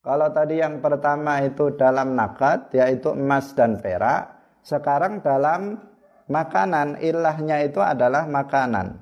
Kalau 0.05 0.29
tadi 0.29 0.61
yang 0.61 0.85
pertama 0.85 1.41
itu 1.41 1.73
dalam 1.73 2.13
nakat 2.13 2.69
yaitu 2.77 3.15
emas 3.17 3.57
dan 3.57 3.81
perak, 3.81 4.38
sekarang 4.61 5.25
dalam 5.25 5.81
makanan 6.29 7.01
ilahnya 7.01 7.65
itu 7.65 7.81
adalah 7.81 8.29
makanan. 8.29 9.01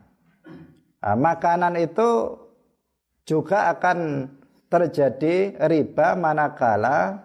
Nah, 1.03 1.15
makanan 1.19 1.75
itu 1.75 2.39
juga 3.27 3.71
akan 3.75 4.27
terjadi 4.73 5.53
riba 5.69 6.17
manakala 6.17 7.21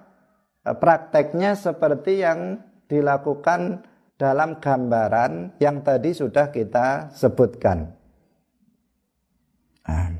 eh, 0.68 0.76
prakteknya 0.76 1.56
seperti 1.56 2.20
yang 2.20 2.60
dilakukan 2.84 3.88
dalam 4.20 4.60
gambaran 4.60 5.56
yang 5.62 5.80
tadi 5.80 6.12
sudah 6.12 6.52
kita 6.52 7.08
sebutkan. 7.14 7.96
Nah. 9.88 10.10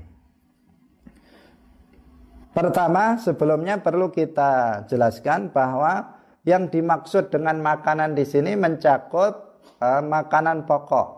Pertama, 2.55 3.21
sebelumnya 3.21 3.79
perlu 3.79 4.11
kita 4.11 4.83
jelaskan 4.89 5.53
bahwa 5.53 6.19
yang 6.43 6.67
dimaksud 6.67 7.31
dengan 7.31 7.61
makanan 7.61 8.17
di 8.17 8.25
sini 8.25 8.57
mencakup 8.59 9.63
uh, 9.79 10.03
makanan 10.03 10.65
pokok. 10.65 11.09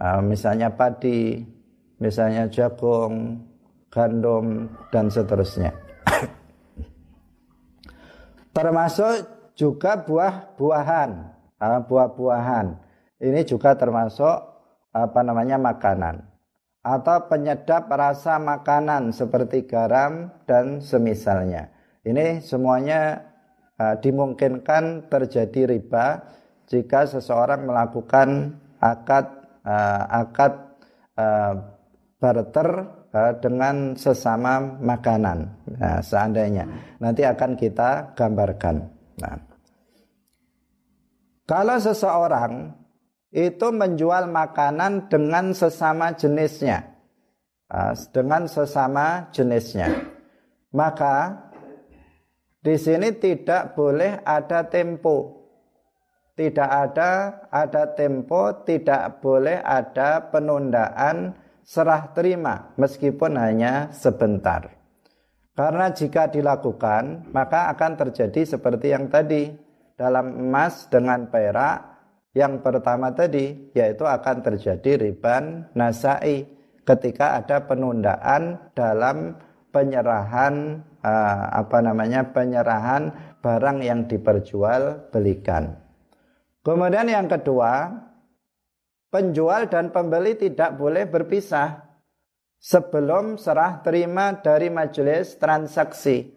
Uh, 0.00 0.24
misalnya 0.24 0.72
padi, 0.72 1.42
misalnya 2.00 2.48
jagung, 2.48 3.44
gandum 3.92 4.72
dan 4.88 5.12
seterusnya. 5.12 5.76
termasuk 8.56 9.28
juga 9.52 10.00
buah-buahan, 10.00 11.10
uh, 11.60 11.80
buah-buahan. 11.84 12.66
Ini 13.22 13.46
juga 13.46 13.76
termasuk 13.76 14.50
apa 14.92 15.20
namanya 15.24 15.56
makanan 15.56 16.32
atau 16.82 17.30
penyedap 17.30 17.86
rasa 17.86 18.42
makanan 18.42 19.14
seperti 19.14 19.70
garam 19.70 20.34
dan 20.50 20.82
semisalnya. 20.82 21.70
Ini 22.02 22.42
semuanya 22.42 23.22
uh, 23.78 23.94
dimungkinkan 24.02 25.06
terjadi 25.06 25.70
riba 25.70 26.26
jika 26.66 27.06
seseorang 27.06 27.62
melakukan 27.62 28.58
akad 28.82 29.30
uh, 29.62 30.02
akad 30.10 30.52
uh, 31.14 31.54
barter 32.18 33.01
uh, 33.12 33.32
dengan 33.38 33.94
sesama 33.94 34.58
makanan. 34.80 35.38
Nah, 35.78 36.00
seandainya 36.00 36.64
nanti 36.98 37.22
akan 37.22 37.54
kita 37.54 38.16
gambarkan. 38.16 38.76
Nah, 39.20 39.36
kalau 41.46 41.76
seseorang 41.76 42.82
itu 43.32 43.72
menjual 43.72 44.28
makanan 44.28 45.08
dengan 45.08 45.56
sesama 45.56 46.12
jenisnya. 46.12 46.92
Ah, 47.72 47.96
dengan 48.12 48.44
sesama 48.44 49.32
jenisnya. 49.32 49.88
Maka 50.76 51.48
di 52.60 52.76
sini 52.76 53.16
tidak 53.16 53.72
boleh 53.72 54.20
ada 54.20 54.68
tempo. 54.68 55.40
Tidak 56.36 56.68
ada 56.68 57.44
ada 57.48 57.92
tempo, 57.96 58.64
tidak 58.64 59.24
boleh 59.24 59.60
ada 59.60 60.32
penundaan 60.32 61.36
serah 61.62 62.10
terima 62.12 62.74
meskipun 62.76 63.38
hanya 63.38 63.94
sebentar. 63.94 64.70
Karena 65.52 65.92
jika 65.92 66.32
dilakukan, 66.32 67.28
maka 67.30 67.68
akan 67.72 67.92
terjadi 67.96 68.56
seperti 68.56 68.92
yang 68.92 69.12
tadi 69.12 69.52
dalam 69.96 70.48
emas 70.48 70.88
dengan 70.88 71.28
perak 71.28 71.92
yang 72.32 72.64
pertama 72.64 73.12
tadi 73.12 73.70
yaitu 73.76 74.08
akan 74.08 74.40
terjadi 74.40 74.96
riban 74.96 75.68
nasai 75.76 76.48
ketika 76.88 77.36
ada 77.36 77.68
penundaan 77.68 78.72
dalam 78.72 79.36
penyerahan 79.68 80.80
uh, 81.04 81.44
apa 81.52 81.78
namanya 81.84 82.32
penyerahan 82.32 83.12
barang 83.44 83.78
yang 83.84 84.08
diperjualbelikan. 84.08 85.76
Kemudian 86.62 87.10
yang 87.10 87.26
kedua, 87.26 87.90
penjual 89.12 89.68
dan 89.68 89.92
pembeli 89.92 90.34
tidak 90.40 90.80
boleh 90.80 91.04
berpisah. 91.04 91.92
sebelum 92.62 93.42
serah 93.42 93.82
terima 93.82 94.38
dari 94.38 94.70
majelis 94.70 95.34
transaksi. 95.34 96.30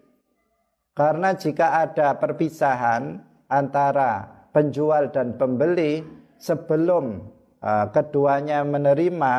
Karena 0.97 1.37
jika 1.37 1.85
ada 1.85 2.17
perpisahan 2.17 3.21
antara 3.45 4.25
penjual 4.49 5.13
dan 5.13 5.37
pembeli 5.37 6.01
sebelum 6.41 7.29
uh, 7.61 7.93
keduanya 7.93 8.65
menerima 8.65 9.33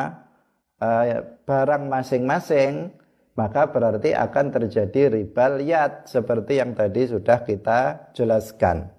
uh, 0.79 1.03
barang 1.43 1.83
masing-masing, 1.91 2.95
maka 3.35 3.67
berarti 3.67 4.15
akan 4.15 4.45
terjadi 4.55 5.11
riba 5.11 5.59
liat 5.59 6.07
seperti 6.07 6.63
yang 6.63 6.71
tadi 6.71 7.03
sudah 7.03 7.43
kita 7.43 8.13
jelaskan. 8.15 8.95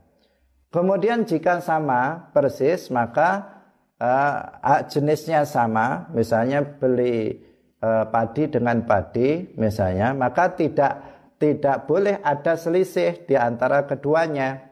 Kemudian 0.69 1.25
jika 1.25 1.65
sama 1.65 2.29
persis 2.37 2.93
maka 2.93 3.58
uh, 4.03 4.83
jenisnya 4.87 5.43
sama, 5.45 6.11
misalnya 6.15 6.63
beli 6.63 7.39
uh, 7.83 8.07
padi 8.09 8.51
dengan 8.51 8.83
padi 8.87 9.55
misalnya, 9.59 10.15
maka 10.15 10.55
tidak 10.55 10.93
tidak 11.39 11.87
boleh 11.87 12.19
ada 12.23 12.59
selisih 12.59 13.27
di 13.27 13.39
antara 13.39 13.87
keduanya. 13.87 14.67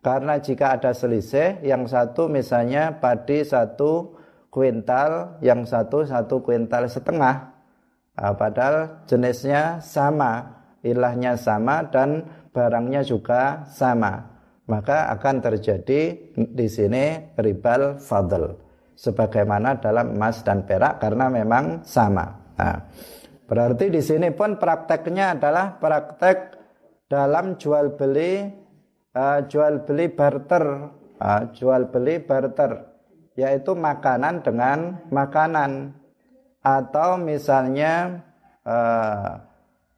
Karena 0.00 0.38
jika 0.38 0.78
ada 0.78 0.94
selisih, 0.94 1.60
yang 1.66 1.82
satu 1.90 2.30
misalnya 2.30 2.94
padi 3.02 3.42
satu 3.42 4.14
kuintal, 4.54 5.42
yang 5.42 5.66
satu 5.66 6.06
satu 6.06 6.40
kuintal 6.46 6.86
setengah. 6.86 7.52
Nah, 8.16 8.32
padahal 8.38 9.04
jenisnya 9.04 9.82
sama, 9.82 10.62
ilahnya 10.86 11.34
sama 11.36 11.84
dan 11.90 12.24
barangnya 12.54 13.04
juga 13.04 13.66
sama. 13.68 14.30
Maka 14.70 15.10
akan 15.12 15.42
terjadi 15.42 16.00
di 16.34 16.66
sini 16.66 17.34
ribal 17.36 17.98
fadl. 18.00 18.65
Sebagaimana 18.96 19.76
dalam 19.76 20.16
emas 20.16 20.40
dan 20.40 20.64
perak 20.64 21.04
karena 21.04 21.28
memang 21.28 21.84
sama. 21.84 22.32
Nah, 22.56 22.80
berarti 23.44 23.92
di 23.92 24.00
sini 24.00 24.32
pun 24.32 24.56
prakteknya 24.56 25.36
adalah 25.36 25.76
praktek 25.76 26.56
dalam 27.06 27.60
jual 27.60 27.92
beli 27.92 28.64
uh, 29.16 29.40
jual 29.48 29.88
beli 29.88 30.12
barter, 30.12 30.64
uh, 31.16 31.42
jual 31.56 31.88
beli 31.88 32.20
barter, 32.20 32.84
yaitu 33.34 33.72
makanan 33.72 34.44
dengan 34.44 35.00
makanan, 35.08 35.96
atau 36.60 37.16
misalnya 37.16 38.20
uh, 38.68 39.40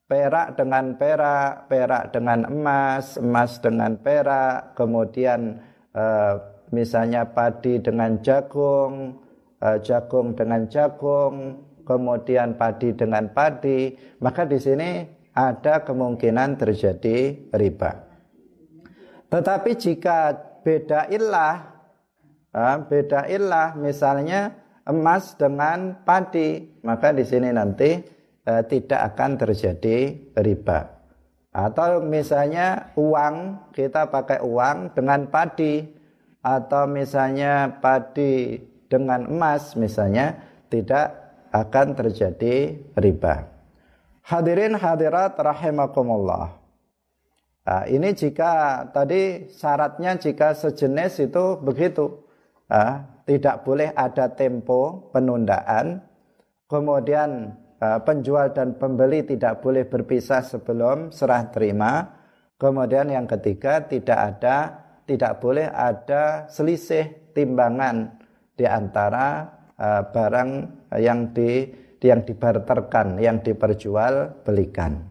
perak 0.07 0.55
dengan 0.55 0.95
perak, 0.97 1.67
perak 1.67 2.15
dengan 2.15 2.47
emas, 2.47 3.19
emas 3.19 3.59
dengan 3.59 3.99
perak, 3.99 4.79
kemudian 4.79 5.59
uh, 5.93 6.58
misalnya 6.75 7.29
padi 7.31 7.81
dengan 7.81 8.21
jagung, 8.21 9.17
uh, 9.63 9.79
jagung 9.81 10.35
dengan 10.35 10.69
jagung, 10.69 11.65
kemudian 11.89 12.57
padi 12.61 12.93
dengan 12.93 13.33
padi, 13.33 13.97
maka 14.21 14.45
di 14.45 14.61
sini 14.61 15.09
ada 15.33 15.81
kemungkinan 15.87 16.59
terjadi 16.61 17.49
riba. 17.55 17.93
Tetapi 19.29 19.71
jika 19.77 20.37
beda 20.65 21.09
ilah, 21.13 21.57
beda 22.89 23.29
ilah 23.29 23.77
misalnya 23.77 24.57
emas 24.89 25.37
dengan 25.37 26.01
padi, 26.03 26.81
maka 26.81 27.13
di 27.13 27.25
sini 27.25 27.53
nanti 27.53 28.01
eh, 28.49 28.63
tidak 28.65 29.15
akan 29.15 29.31
terjadi 29.37 29.97
riba. 30.41 30.99
Atau 31.53 32.05
misalnya 32.05 32.93
uang, 32.97 33.69
kita 33.77 34.09
pakai 34.09 34.41
uang 34.45 34.97
dengan 34.97 35.29
padi, 35.29 35.85
atau 36.57 36.89
misalnya 36.89 37.81
padi 37.85 38.57
dengan 38.89 39.29
emas 39.29 39.77
misalnya 39.77 40.41
tidak 40.73 41.13
akan 41.53 41.93
terjadi 41.93 42.77
riba. 42.97 43.45
Hadirin 44.25 44.77
hadirat 44.77 45.37
rahimakumullah. 45.37 46.57
Nah, 47.69 47.85
ini 47.85 48.17
jika 48.17 48.85
tadi 48.93 49.53
syaratnya 49.53 50.17
jika 50.17 50.57
sejenis 50.57 51.29
itu 51.29 51.61
begitu. 51.61 52.25
Nah, 52.69 53.25
tidak 53.29 53.65
boleh 53.65 53.93
ada 53.93 54.33
tempo 54.33 55.13
penundaan. 55.13 56.01
Kemudian 56.69 57.57
uh, 57.81 58.01
penjual 58.05 58.53
dan 58.53 58.77
pembeli 58.77 59.25
tidak 59.25 59.61
boleh 59.61 59.89
berpisah 59.89 60.45
sebelum 60.45 61.13
serah 61.13 61.49
terima. 61.49 62.21
Kemudian 62.57 63.13
yang 63.13 63.25
ketiga 63.29 63.85
tidak 63.85 64.17
ada 64.17 64.88
tidak 65.09 65.41
boleh 65.41 65.65
ada 65.73 66.53
selisih 66.53 67.33
timbangan 67.33 68.21
di 68.53 68.69
antara 68.69 69.49
uh, 69.81 70.05
barang 70.13 70.51
yang 71.01 71.33
di 71.33 71.65
yang 71.99 72.23
dibarterkan, 72.23 73.19
yang 73.19 73.43
diperjualbelikan. 73.43 75.03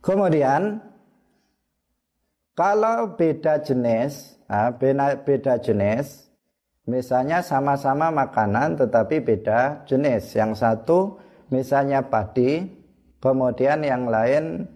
Kemudian 0.00 0.80
kalau 2.54 3.18
beda 3.18 3.60
jenis, 3.60 4.38
beda 5.24 5.58
jenis, 5.58 6.30
misalnya 6.86 7.42
sama-sama 7.42 8.14
makanan 8.14 8.78
tetapi 8.78 9.20
beda 9.24 9.84
jenis. 9.88 10.36
Yang 10.36 10.60
satu 10.60 11.18
misalnya 11.48 12.04
padi, 12.06 12.68
kemudian 13.18 13.80
yang 13.82 14.06
lain 14.08 14.68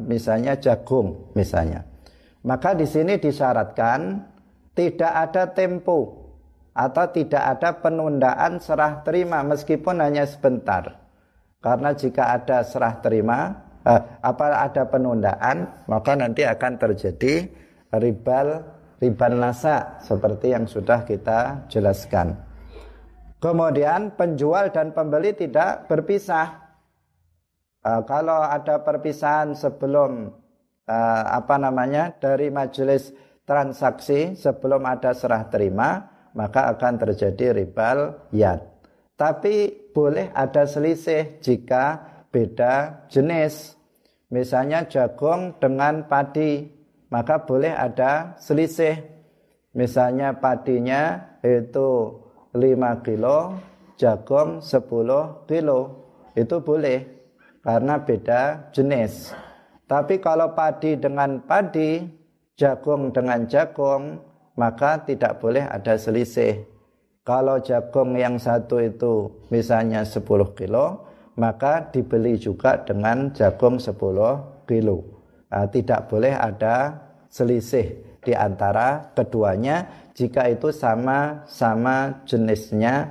misalnya 0.00 0.56
jagung, 0.56 1.32
misalnya. 1.36 1.84
Maka 2.46 2.72
di 2.78 2.86
sini 2.86 3.18
disyaratkan 3.18 4.22
tidak 4.76 5.12
ada 5.12 5.50
tempo 5.50 6.26
atau 6.76 7.04
tidak 7.08 7.42
ada 7.56 7.80
penundaan 7.80 8.60
serah 8.60 9.00
terima 9.00 9.40
meskipun 9.42 9.98
hanya 10.04 10.28
sebentar. 10.28 11.00
Karena 11.64 11.96
jika 11.96 12.36
ada 12.36 12.62
serah 12.62 13.00
terima, 13.00 13.66
uh, 13.82 14.02
apa 14.20 14.46
ada 14.60 14.84
penundaan 14.86 15.88
maka 15.88 16.12
nanti 16.14 16.44
akan 16.44 16.76
terjadi 16.76 17.48
ribal 17.96 18.62
ribal 19.00 19.32
nasa 19.34 19.98
seperti 20.04 20.52
yang 20.52 20.68
sudah 20.68 21.02
kita 21.08 21.66
jelaskan. 21.72 22.36
Kemudian 23.40 24.16
penjual 24.16 24.72
dan 24.72 24.92
pembeli 24.92 25.36
tidak 25.36 25.88
berpisah. 25.88 26.65
Uh, 27.86 28.02
kalau 28.02 28.42
ada 28.42 28.82
perpisahan 28.82 29.54
sebelum 29.54 30.34
uh, 30.90 31.22
apa 31.30 31.54
namanya 31.54 32.10
dari 32.18 32.50
majelis 32.50 33.14
transaksi 33.46 34.34
sebelum 34.34 34.82
ada 34.82 35.14
serah 35.14 35.46
terima 35.46 36.02
maka 36.34 36.66
akan 36.74 36.98
terjadi 36.98 37.56
ribal 37.62 38.26
yad. 38.34 38.58
Tapi 39.16 39.88
boleh 39.96 40.28
ada 40.36 40.68
selisih 40.68 41.40
jika 41.40 42.02
beda 42.28 43.06
jenis. 43.08 43.78
Misalnya 44.28 44.84
jagung 44.90 45.56
dengan 45.56 46.04
padi, 46.10 46.68
maka 47.08 47.40
boleh 47.40 47.72
ada 47.72 48.36
selisih. 48.36 49.00
Misalnya 49.72 50.36
padinya 50.36 51.32
itu 51.40 52.20
5 52.52 53.06
kilo, 53.06 53.56
jagung 53.96 54.60
10 54.60 55.46
kilo. 55.48 55.80
Itu 56.36 56.60
boleh 56.60 57.15
karena 57.66 57.98
beda 57.98 58.70
jenis. 58.70 59.34
Tapi 59.90 60.22
kalau 60.22 60.54
padi 60.54 60.94
dengan 60.94 61.42
padi, 61.42 62.06
jagung 62.54 63.10
dengan 63.10 63.42
jagung, 63.50 64.22
maka 64.54 65.02
tidak 65.02 65.42
boleh 65.42 65.66
ada 65.66 65.98
selisih. 65.98 66.62
Kalau 67.26 67.58
jagung 67.58 68.14
yang 68.14 68.38
satu 68.38 68.78
itu 68.78 69.42
misalnya 69.50 70.06
10 70.06 70.22
kilo, 70.54 71.10
maka 71.34 71.90
dibeli 71.90 72.38
juga 72.38 72.78
dengan 72.86 73.34
jagung 73.34 73.82
10 73.82 74.62
kilo. 74.70 75.02
Nah, 75.50 75.66
tidak 75.66 76.06
boleh 76.06 76.38
ada 76.38 77.02
selisih 77.26 77.98
di 78.22 78.30
antara 78.34 79.10
keduanya 79.14 79.86
jika 80.14 80.50
itu 80.50 80.70
sama-sama 80.70 82.22
jenisnya 82.26 83.10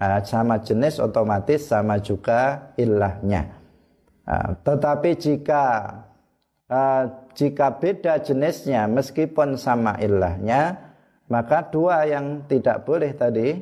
uh, 0.00 0.20
sama 0.24 0.60
jenis 0.60 1.00
otomatis 1.00 1.68
sama 1.68 2.00
juga 2.00 2.72
ilahnya. 2.76 3.63
Uh, 4.24 4.56
tetapi 4.64 5.20
jika 5.20 5.64
uh, 6.72 7.04
jika 7.36 7.76
beda 7.76 8.24
jenisnya 8.24 8.88
meskipun 8.88 9.60
sama 9.60 10.00
ilahnya 10.00 10.80
maka 11.28 11.68
dua 11.68 12.08
yang 12.08 12.48
tidak 12.48 12.88
boleh 12.88 13.12
tadi 13.12 13.52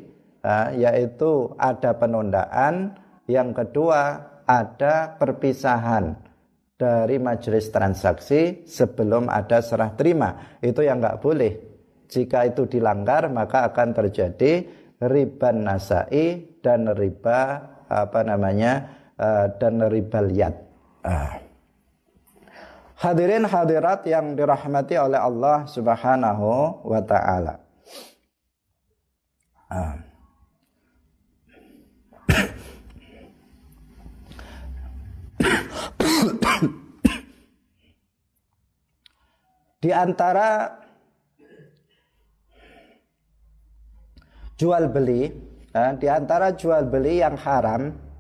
uh, 0.47 0.71
yaitu 0.71 1.51
ada 1.59 1.99
penundaan 1.99 2.95
yang 3.31 3.55
kedua, 3.55 4.19
ada 4.43 5.15
perpisahan 5.15 6.19
dari 6.75 7.23
majelis 7.23 7.71
transaksi 7.71 8.67
sebelum 8.67 9.31
ada 9.31 9.63
serah 9.63 9.95
terima. 9.95 10.59
Itu 10.59 10.83
yang 10.83 10.99
nggak 10.99 11.21
boleh. 11.23 11.53
Jika 12.11 12.51
itu 12.51 12.67
dilanggar, 12.67 13.31
maka 13.31 13.71
akan 13.71 13.95
terjadi 13.95 14.67
riba 14.99 15.51
nasai 15.55 16.59
dan 16.61 16.91
riba 16.93 17.41
apa 17.87 18.21
namanya 18.27 19.02
Eh, 19.21 19.47
dan 19.61 19.77
ribaliyat. 19.93 20.57
Ah. 21.05 21.37
Hadirin 22.97 23.45
hadirat 23.45 24.09
yang 24.09 24.33
dirahmati 24.33 24.97
oleh 24.97 25.21
Allah 25.21 25.69
Subhanahu 25.69 26.81
wa 26.87 27.01
taala. 27.05 27.61
Ah. 29.69 30.01
Di 39.83 39.91
antara 39.91 40.71
jual 44.55 44.87
beli, 44.89 45.27
eh, 45.75 45.93
di 45.99 46.07
antara 46.07 46.55
jual 46.55 46.87
beli 46.87 47.19
yang 47.19 47.35
haram 47.35 48.12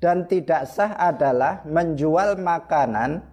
dan 0.00 0.28
tidak 0.28 0.68
sah 0.68 0.92
adalah 0.96 1.64
menjual 1.64 2.36
makanan 2.36 3.24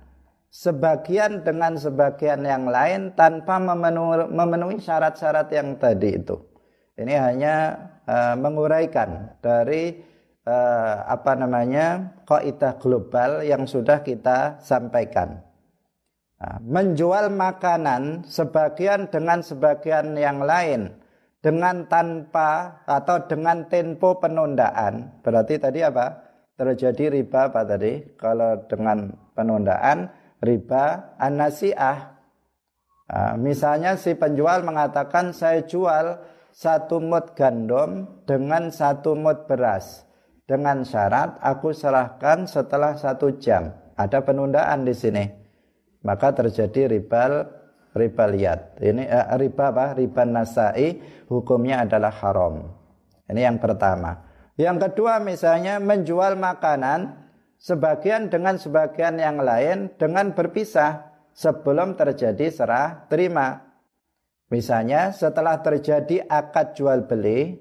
sebagian 0.53 1.41
dengan 1.41 1.75
sebagian 1.75 2.45
yang 2.45 2.69
lain 2.69 3.11
tanpa 3.17 3.57
memenuhi, 3.59 4.77
syarat-syarat 4.79 5.49
yang 5.49 5.75
tadi 5.81 6.21
itu. 6.21 6.37
Ini 6.93 7.13
hanya 7.17 7.55
uh, 8.05 8.35
menguraikan 8.37 9.33
dari 9.41 9.97
uh, 10.45 10.95
apa 11.09 11.33
namanya 11.33 12.13
kaidah 12.29 12.77
global 12.77 13.41
yang 13.41 13.65
sudah 13.65 14.05
kita 14.05 14.61
sampaikan. 14.61 15.41
Nah, 16.37 16.59
menjual 16.61 17.33
makanan 17.33 18.29
sebagian 18.29 19.09
dengan 19.09 19.41
sebagian 19.41 20.13
yang 20.13 20.43
lain 20.43 20.91
dengan 21.43 21.87
tanpa 21.91 22.83
atau 22.87 23.25
dengan 23.27 23.67
tempo 23.67 24.15
penundaan 24.19 25.11
berarti 25.23 25.59
tadi 25.59 25.83
apa 25.83 26.22
terjadi 26.63 27.19
riba 27.19 27.51
apa 27.51 27.67
tadi 27.67 28.15
kalau 28.15 28.63
dengan 28.71 29.11
penundaan 29.35 30.07
riba 30.39 31.15
anasiah 31.19 32.15
nah, 33.11 33.35
misalnya 33.35 33.99
si 33.99 34.15
penjual 34.15 34.63
mengatakan 34.63 35.35
saya 35.35 35.67
jual 35.67 36.23
satu 36.55 37.03
mut 37.03 37.35
gandum 37.35 38.23
dengan 38.23 38.71
satu 38.71 39.19
mut 39.19 39.45
beras 39.45 40.07
dengan 40.47 40.87
syarat 40.87 41.39
aku 41.43 41.75
serahkan 41.75 42.47
setelah 42.47 42.95
satu 42.95 43.35
jam 43.39 43.75
ada 43.99 44.23
penundaan 44.23 44.87
di 44.87 44.95
sini 44.95 45.25
maka 46.03 46.35
terjadi 46.35 46.91
ribal 46.91 47.63
riba 47.95 48.25
liat. 48.27 48.59
Ini 48.81 49.03
eh, 49.05 49.25
riba 49.39 49.71
apa? 49.71 49.95
Riba 49.97 50.23
nasai 50.27 50.99
hukumnya 51.29 51.87
adalah 51.87 52.11
haram. 52.11 52.67
Ini 53.29 53.41
yang 53.47 53.57
pertama. 53.61 54.32
Yang 54.53 54.89
kedua 54.89 55.17
misalnya 55.17 55.81
menjual 55.81 56.37
makanan 56.37 57.17
sebagian 57.57 58.29
dengan 58.29 58.61
sebagian 58.61 59.17
yang 59.17 59.41
lain 59.41 59.89
dengan 59.97 60.37
berpisah 60.37 61.09
sebelum 61.33 61.97
terjadi 61.97 62.53
serah 62.53 63.09
terima. 63.09 63.73
Misalnya 64.53 65.09
setelah 65.09 65.57
terjadi 65.65 66.29
akad 66.29 66.77
jual 66.77 67.09
beli, 67.09 67.57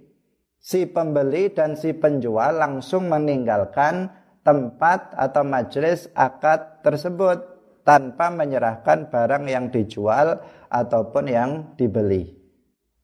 si 0.61 0.85
pembeli 0.85 1.49
dan 1.49 1.81
si 1.81 1.97
penjual 1.97 2.61
langsung 2.61 3.09
meninggalkan 3.09 4.13
tempat 4.45 5.17
atau 5.17 5.43
majelis 5.49 6.13
akad 6.13 6.85
tersebut 6.85 7.41
tanpa 7.83 8.29
menyerahkan 8.29 9.09
barang 9.09 9.45
yang 9.49 9.73
dijual 9.73 10.45
ataupun 10.69 11.25
yang 11.31 11.51
dibeli. 11.81 12.37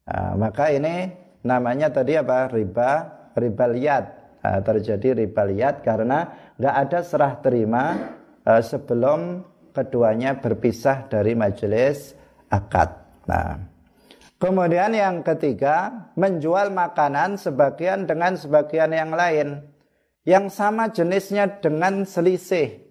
Nah, 0.04 0.36
maka 0.36 0.68
ini 0.68 1.08
namanya 1.40 1.88
tadi 1.88 2.14
apa? 2.20 2.52
Riba, 2.52 3.17
riba 3.38 3.66
liat. 3.70 4.04
Nah, 4.38 4.62
terjadi 4.62 5.18
riba 5.18 5.42
liat 5.46 5.82
karena 5.82 6.52
nggak 6.56 6.76
ada 6.88 7.00
serah 7.02 7.34
terima 7.42 7.84
uh, 8.46 8.62
sebelum 8.62 9.42
keduanya 9.74 10.38
berpisah 10.38 11.10
dari 11.10 11.34
majelis 11.34 12.14
akad. 12.50 12.94
Nah, 13.26 13.58
kemudian 14.38 14.94
yang 14.94 15.22
ketiga 15.26 16.10
menjual 16.14 16.70
makanan 16.70 17.38
sebagian 17.38 18.06
dengan 18.06 18.38
sebagian 18.38 18.94
yang 18.94 19.10
lain 19.14 19.62
yang 20.26 20.50
sama 20.52 20.90
jenisnya 20.90 21.62
dengan 21.62 22.06
selisih. 22.06 22.84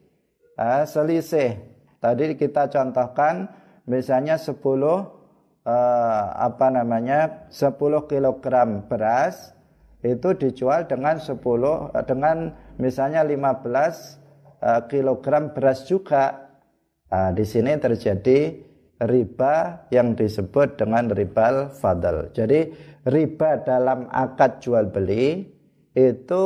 Uh, 0.57 0.83
selisih 0.89 1.77
Tadi 1.97 2.37
kita 2.37 2.69
contohkan 2.69 3.49
misalnya 3.89 4.37
10 4.37 4.53
uh, 4.53 5.01
eh, 5.65 6.25
apa 6.37 6.67
namanya 6.69 7.49
10 7.49 7.73
kg 8.05 8.45
beras 8.85 9.56
itu 10.15 10.31
dijual 10.37 10.87
dengan 10.87 11.19
10 11.19 11.35
uh, 11.35 11.91
dengan 12.07 12.55
misalnya 12.79 13.25
15 13.27 13.35
uh, 14.63 14.81
kilogram 14.87 15.51
beras 15.51 15.83
juga. 15.83 16.53
Nah, 17.07 17.31
di 17.31 17.43
sini 17.47 17.75
terjadi 17.79 18.55
riba 19.03 19.87
yang 19.91 20.15
disebut 20.15 20.79
dengan 20.79 21.11
ribal 21.11 21.71
fadl. 21.71 22.31
Jadi 22.31 22.71
riba 23.07 23.63
dalam 23.63 24.07
akad 24.11 24.59
jual 24.59 24.91
beli 24.91 25.47
itu 25.95 26.43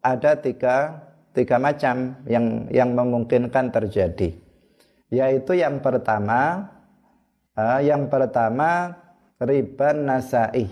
ada 0.00 0.40
tiga 0.40 1.10
tiga 1.36 1.56
macam 1.62 2.18
yang 2.26 2.66
yang 2.72 2.96
memungkinkan 2.96 3.70
terjadi 3.70 4.34
yaitu 5.12 5.58
yang 5.58 5.78
pertama 5.78 6.70
uh, 7.54 7.78
yang 7.82 8.10
pertama 8.10 8.98
riba 9.38 9.94
nasai 9.94 10.66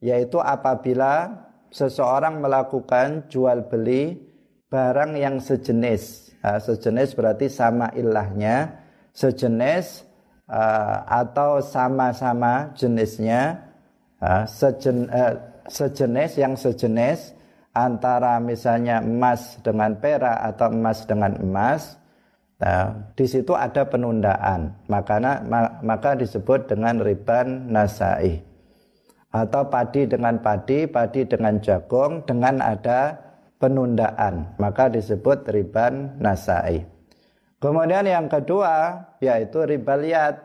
yaitu 0.00 0.40
apabila 0.40 1.44
seseorang 1.72 2.44
melakukan 2.44 3.26
jual 3.32 3.66
beli 3.66 4.20
barang 4.68 5.16
yang 5.16 5.40
sejenis. 5.40 6.30
Sejenis 6.42 7.16
berarti 7.16 7.48
sama 7.48 7.88
ilahnya 7.96 8.82
sejenis 9.12 10.08
uh, 10.48 10.96
atau 11.06 11.60
sama-sama 11.60 12.72
jenisnya. 12.76 13.72
Uh, 14.22 14.46
sejen, 14.46 15.10
uh, 15.10 15.34
sejenis 15.66 16.38
yang 16.38 16.54
sejenis 16.54 17.34
antara 17.74 18.38
misalnya 18.38 19.02
emas 19.02 19.58
dengan 19.66 19.98
perak 19.98 20.38
atau 20.54 20.70
emas 20.70 20.98
dengan 21.08 21.32
emas. 21.42 21.98
Nah, 22.62 22.94
di 23.18 23.26
situ 23.26 23.58
ada 23.58 23.82
penundaan, 23.82 24.86
makanya 24.86 25.42
maka 25.82 26.14
disebut 26.14 26.70
dengan 26.70 27.02
riban 27.02 27.66
nasai. 27.74 28.38
Atau 29.32 29.72
padi 29.72 30.04
dengan 30.04 30.44
padi, 30.44 30.84
padi 30.84 31.24
dengan 31.24 31.56
jagung 31.64 32.20
dengan 32.28 32.60
ada 32.60 33.16
penundaan, 33.56 34.52
maka 34.60 34.92
disebut 34.92 35.48
riban 35.48 36.20
nasai. 36.20 36.84
Kemudian 37.56 38.04
yang 38.04 38.28
kedua 38.28 39.00
yaitu 39.24 39.64
riba 39.64 39.96
liat, 39.96 40.36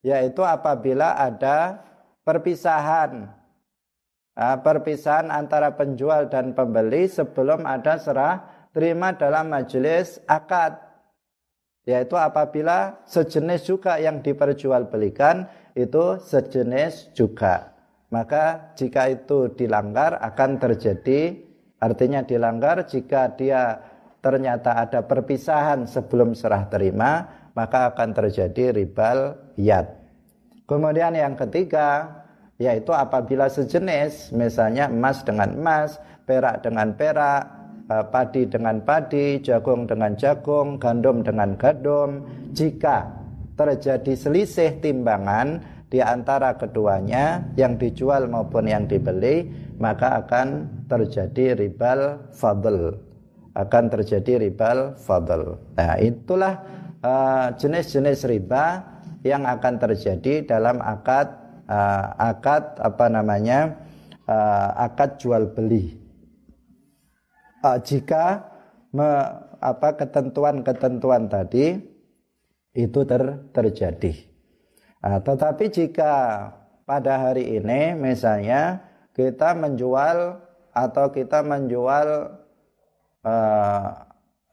yaitu 0.00 0.40
apabila 0.40 1.20
ada 1.20 1.84
perpisahan. 2.24 3.28
Nah, 4.34 4.56
perpisahan 4.64 5.28
antara 5.28 5.76
penjual 5.76 6.32
dan 6.32 6.56
pembeli 6.56 7.12
sebelum 7.12 7.68
ada 7.68 8.00
serah 8.00 8.40
terima 8.72 9.12
dalam 9.12 9.52
majelis 9.52 10.16
akad. 10.24 10.80
Yaitu 11.84 12.16
apabila 12.16 13.04
sejenis 13.04 13.68
juga 13.68 14.00
yang 14.00 14.24
diperjualbelikan 14.24 15.44
itu 15.76 16.16
sejenis 16.24 17.12
juga 17.12 17.73
maka 18.12 18.74
jika 18.74 19.12
itu 19.12 19.52
dilanggar 19.54 20.20
akan 20.20 20.60
terjadi 20.60 21.38
artinya 21.80 22.24
dilanggar 22.24 22.84
jika 22.88 23.32
dia 23.36 23.80
ternyata 24.24 24.80
ada 24.80 25.04
perpisahan 25.04 25.84
sebelum 25.84 26.32
serah 26.32 26.68
terima 26.68 27.28
maka 27.52 27.92
akan 27.92 28.10
terjadi 28.16 28.72
ribal 28.72 29.36
yad 29.60 29.88
kemudian 30.64 31.16
yang 31.16 31.36
ketiga 31.36 32.20
yaitu 32.56 32.94
apabila 32.94 33.50
sejenis 33.50 34.32
misalnya 34.32 34.88
emas 34.88 35.20
dengan 35.26 35.50
emas 35.52 35.98
perak 36.24 36.62
dengan 36.64 36.94
perak 36.94 37.64
Eh, 37.84 38.04
padi 38.08 38.48
dengan 38.48 38.80
padi, 38.80 39.44
jagung 39.44 39.84
dengan 39.84 40.16
jagung, 40.16 40.80
gandum 40.80 41.20
dengan 41.20 41.52
gandum. 41.52 42.24
Jika 42.56 43.12
terjadi 43.60 44.16
selisih 44.16 44.80
timbangan 44.80 45.60
di 45.94 46.02
antara 46.02 46.58
keduanya 46.58 47.54
yang 47.54 47.78
dijual 47.78 48.26
maupun 48.26 48.66
yang 48.66 48.90
dibeli, 48.90 49.46
maka 49.78 50.26
akan 50.26 50.66
terjadi 50.90 51.54
ribal 51.54 52.18
fadl. 52.34 52.98
Akan 53.54 53.86
terjadi 53.86 54.42
ribal 54.42 54.98
fadl. 54.98 55.54
Nah, 55.78 55.94
itulah 56.02 56.66
eh, 56.98 57.46
jenis-jenis 57.54 58.26
uh, 58.26 58.28
riba 58.34 58.64
yang 59.22 59.46
akan 59.46 59.78
terjadi 59.78 60.42
dalam 60.42 60.82
akad 60.82 61.30
uh, 61.70 62.18
akad 62.18 62.82
apa 62.82 63.06
namanya? 63.06 63.78
Uh, 64.26 64.90
akad 64.90 65.20
jual 65.20 65.52
beli 65.52 66.04
uh, 67.64 67.78
jika 67.80 68.44
me, 68.92 69.08
apa 69.64 69.96
ketentuan-ketentuan 69.96 71.32
tadi 71.32 71.80
itu 72.76 73.00
ter, 73.08 73.22
terjadi. 73.56 74.33
Uh, 75.04 75.20
tetapi 75.20 75.68
jika 75.68 76.48
pada 76.88 77.28
hari 77.28 77.60
ini 77.60 77.92
misalnya 77.92 78.80
kita 79.12 79.52
menjual 79.52 80.40
atau 80.72 81.12
kita 81.12 81.44
menjual 81.44 82.32
uh, 83.20 83.86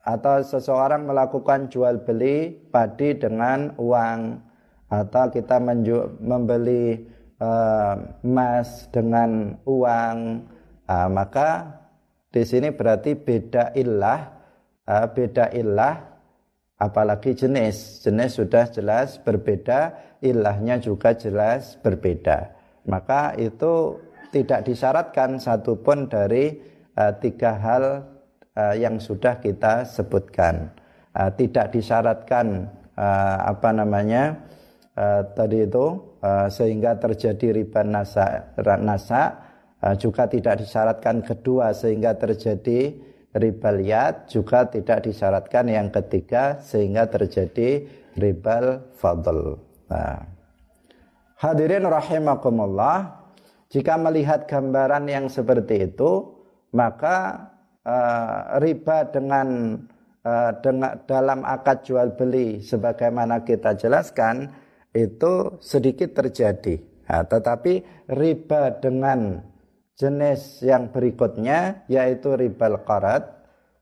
atau 0.03 0.35
seseorang 0.43 1.07
melakukan 1.07 1.71
jual 1.71 2.03
beli 2.03 2.51
padi 2.67 3.15
dengan 3.15 3.71
uang 3.79 4.43
atau 4.91 5.31
kita 5.31 5.55
menju 5.55 6.19
membeli 6.19 6.99
uh, 7.39 7.95
emas 8.19 8.91
dengan 8.91 9.55
uang 9.63 10.51
uh, 10.83 11.07
maka 11.07 11.79
di 12.27 12.43
sini 12.43 12.75
berarti 12.75 13.15
beda 13.15 13.71
ilah 13.71 14.19
uh, 14.83 15.07
beda 15.15 15.47
ilah 15.55 16.11
apalagi 16.75 17.37
jenis. 17.39 18.01
Jenis 18.03 18.35
sudah 18.35 18.67
jelas 18.67 19.15
berbeda 19.21 20.10
ilahnya 20.21 20.77
juga 20.77 21.17
jelas 21.17 21.75
berbeda 21.81 22.53
maka 22.85 23.33
itu 23.37 23.99
tidak 24.31 24.63
disyaratkan 24.63 25.37
satupun 25.37 26.07
dari 26.07 26.55
uh, 26.95 27.13
tiga 27.19 27.59
hal 27.59 27.83
uh, 28.55 28.75
yang 28.77 28.97
sudah 28.97 29.37
kita 29.43 29.83
sebutkan 29.83 30.71
uh, 31.13 31.29
tidak 31.35 31.75
disyaratkan 31.75 32.71
uh, 32.95 33.37
apa 33.51 33.69
namanya 33.75 34.39
uh, 34.95 35.27
tadi 35.35 35.67
itu 35.67 35.99
uh, 36.23 36.47
sehingga 36.47 36.97
terjadi 36.97 37.61
riba 37.61 37.83
nasa 37.83 38.55
nasa 38.79 39.21
uh, 39.83 39.95
juga 39.99 40.29
tidak 40.31 40.63
disyaratkan 40.63 41.21
kedua 41.25 41.75
sehingga 41.75 42.15
terjadi 42.15 42.95
ribal 43.35 43.79
yad 43.79 44.27
juga 44.27 44.67
tidak 44.67 45.07
disyaratkan 45.07 45.71
yang 45.71 45.87
ketiga 45.91 46.59
sehingga 46.59 47.07
terjadi 47.07 47.87
ribal 48.19 48.83
fadl. 48.99 49.70
Nah. 49.91 50.23
Hadirin 51.41 51.83
rahimakumullah, 51.83 53.27
jika 53.67 53.99
melihat 53.99 54.47
gambaran 54.47 55.09
yang 55.09 55.25
seperti 55.27 55.91
itu, 55.91 56.37
maka 56.71 57.49
uh, 57.83 58.61
riba 58.61 59.09
dengan 59.09 59.75
uh, 60.23 60.51
dengan 60.61 61.01
dalam 61.03 61.41
akad 61.43 61.83
jual 61.83 62.13
beli 62.15 62.61
sebagaimana 62.61 63.41
kita 63.43 63.75
jelaskan 63.75 64.53
itu 64.93 65.57
sedikit 65.59 66.13
terjadi. 66.13 66.77
Nah, 67.09 67.27
tetapi 67.27 68.05
riba 68.07 68.79
dengan 68.79 69.41
jenis 69.97 70.63
yang 70.63 70.93
berikutnya 70.93 71.83
yaitu 71.91 72.37
ribal 72.37 72.85
qarat 72.87 73.27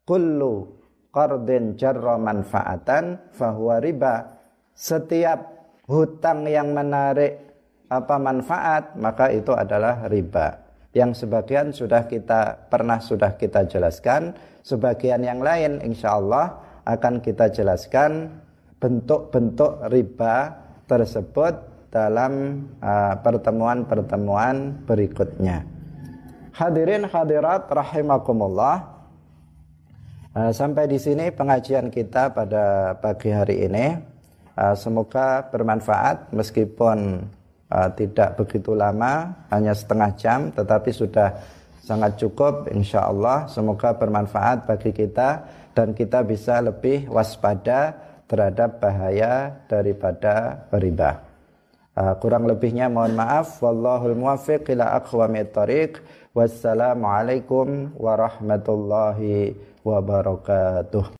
kullu 0.07 0.79
qardin 1.13 1.77
jarra 1.77 2.17
manfaatan 2.17 3.29
fahuwa 3.35 3.77
riba 3.83 4.39
setiap 4.73 5.58
hutang 5.89 6.45
yang 6.45 6.69
menarik 6.71 7.41
apa 7.89 8.15
manfaat 8.21 8.93
maka 9.01 9.33
itu 9.33 9.49
adalah 9.57 10.05
riba 10.05 10.61
yang 10.93 11.17
sebagian 11.17 11.73
sudah 11.73 12.05
kita 12.05 12.69
pernah 12.69 13.01
sudah 13.01 13.33
kita 13.33 13.65
jelaskan 13.65 14.37
sebagian 14.61 15.25
yang 15.25 15.41
lain 15.41 15.81
insya 15.81 16.21
Allah 16.21 16.61
akan 16.85 17.21
kita 17.21 17.49
jelaskan 17.49 18.41
bentuk-bentuk 18.79 19.89
riba 19.91 20.55
tersebut 20.89 21.53
dalam 21.89 22.65
uh, 22.81 23.17
pertemuan-pertemuan 23.21 24.85
berikutnya. 24.85 25.65
Hadirin 26.53 27.05
hadirat 27.05 27.69
rahimakumullah. 27.69 28.97
Uh, 30.29 30.53
sampai 30.53 30.85
di 30.85 31.01
sini 31.01 31.33
pengajian 31.33 31.89
kita 31.89 32.29
pada 32.33 32.93
pagi 33.01 33.33
hari 33.33 33.65
ini. 33.65 33.85
Uh, 34.59 34.75
semoga 34.75 35.47
bermanfaat 35.47 36.35
meskipun 36.35 37.23
uh, 37.71 37.89
tidak 37.95 38.35
begitu 38.35 38.75
lama, 38.75 39.31
hanya 39.55 39.71
setengah 39.71 40.11
jam, 40.19 40.51
tetapi 40.51 40.91
sudah 40.91 41.31
sangat 41.79 42.19
cukup 42.19 42.67
insya 42.67 43.07
Allah. 43.07 43.47
Semoga 43.47 43.95
bermanfaat 43.95 44.67
bagi 44.67 44.91
kita 44.91 45.47
dan 45.71 45.95
kita 45.95 46.27
bisa 46.27 46.59
lebih 46.59 47.07
waspada 47.07 47.95
terhadap 48.27 48.83
bahaya 48.83 49.63
daripada 49.71 50.67
riba. 50.75 51.23
Uh, 51.95 52.19
kurang 52.19 52.43
lebihnya 52.43 52.91
mohon 52.91 53.15
maaf. 53.15 53.63
Wallahul 53.63 54.19
muwaffiq 54.19 54.75
ila 54.75 54.99
aqwamit. 54.99 55.55
Wassalamualaikum 56.35 57.95
warahmatullahi 57.95 59.55
wabarakatuh. 59.87 61.15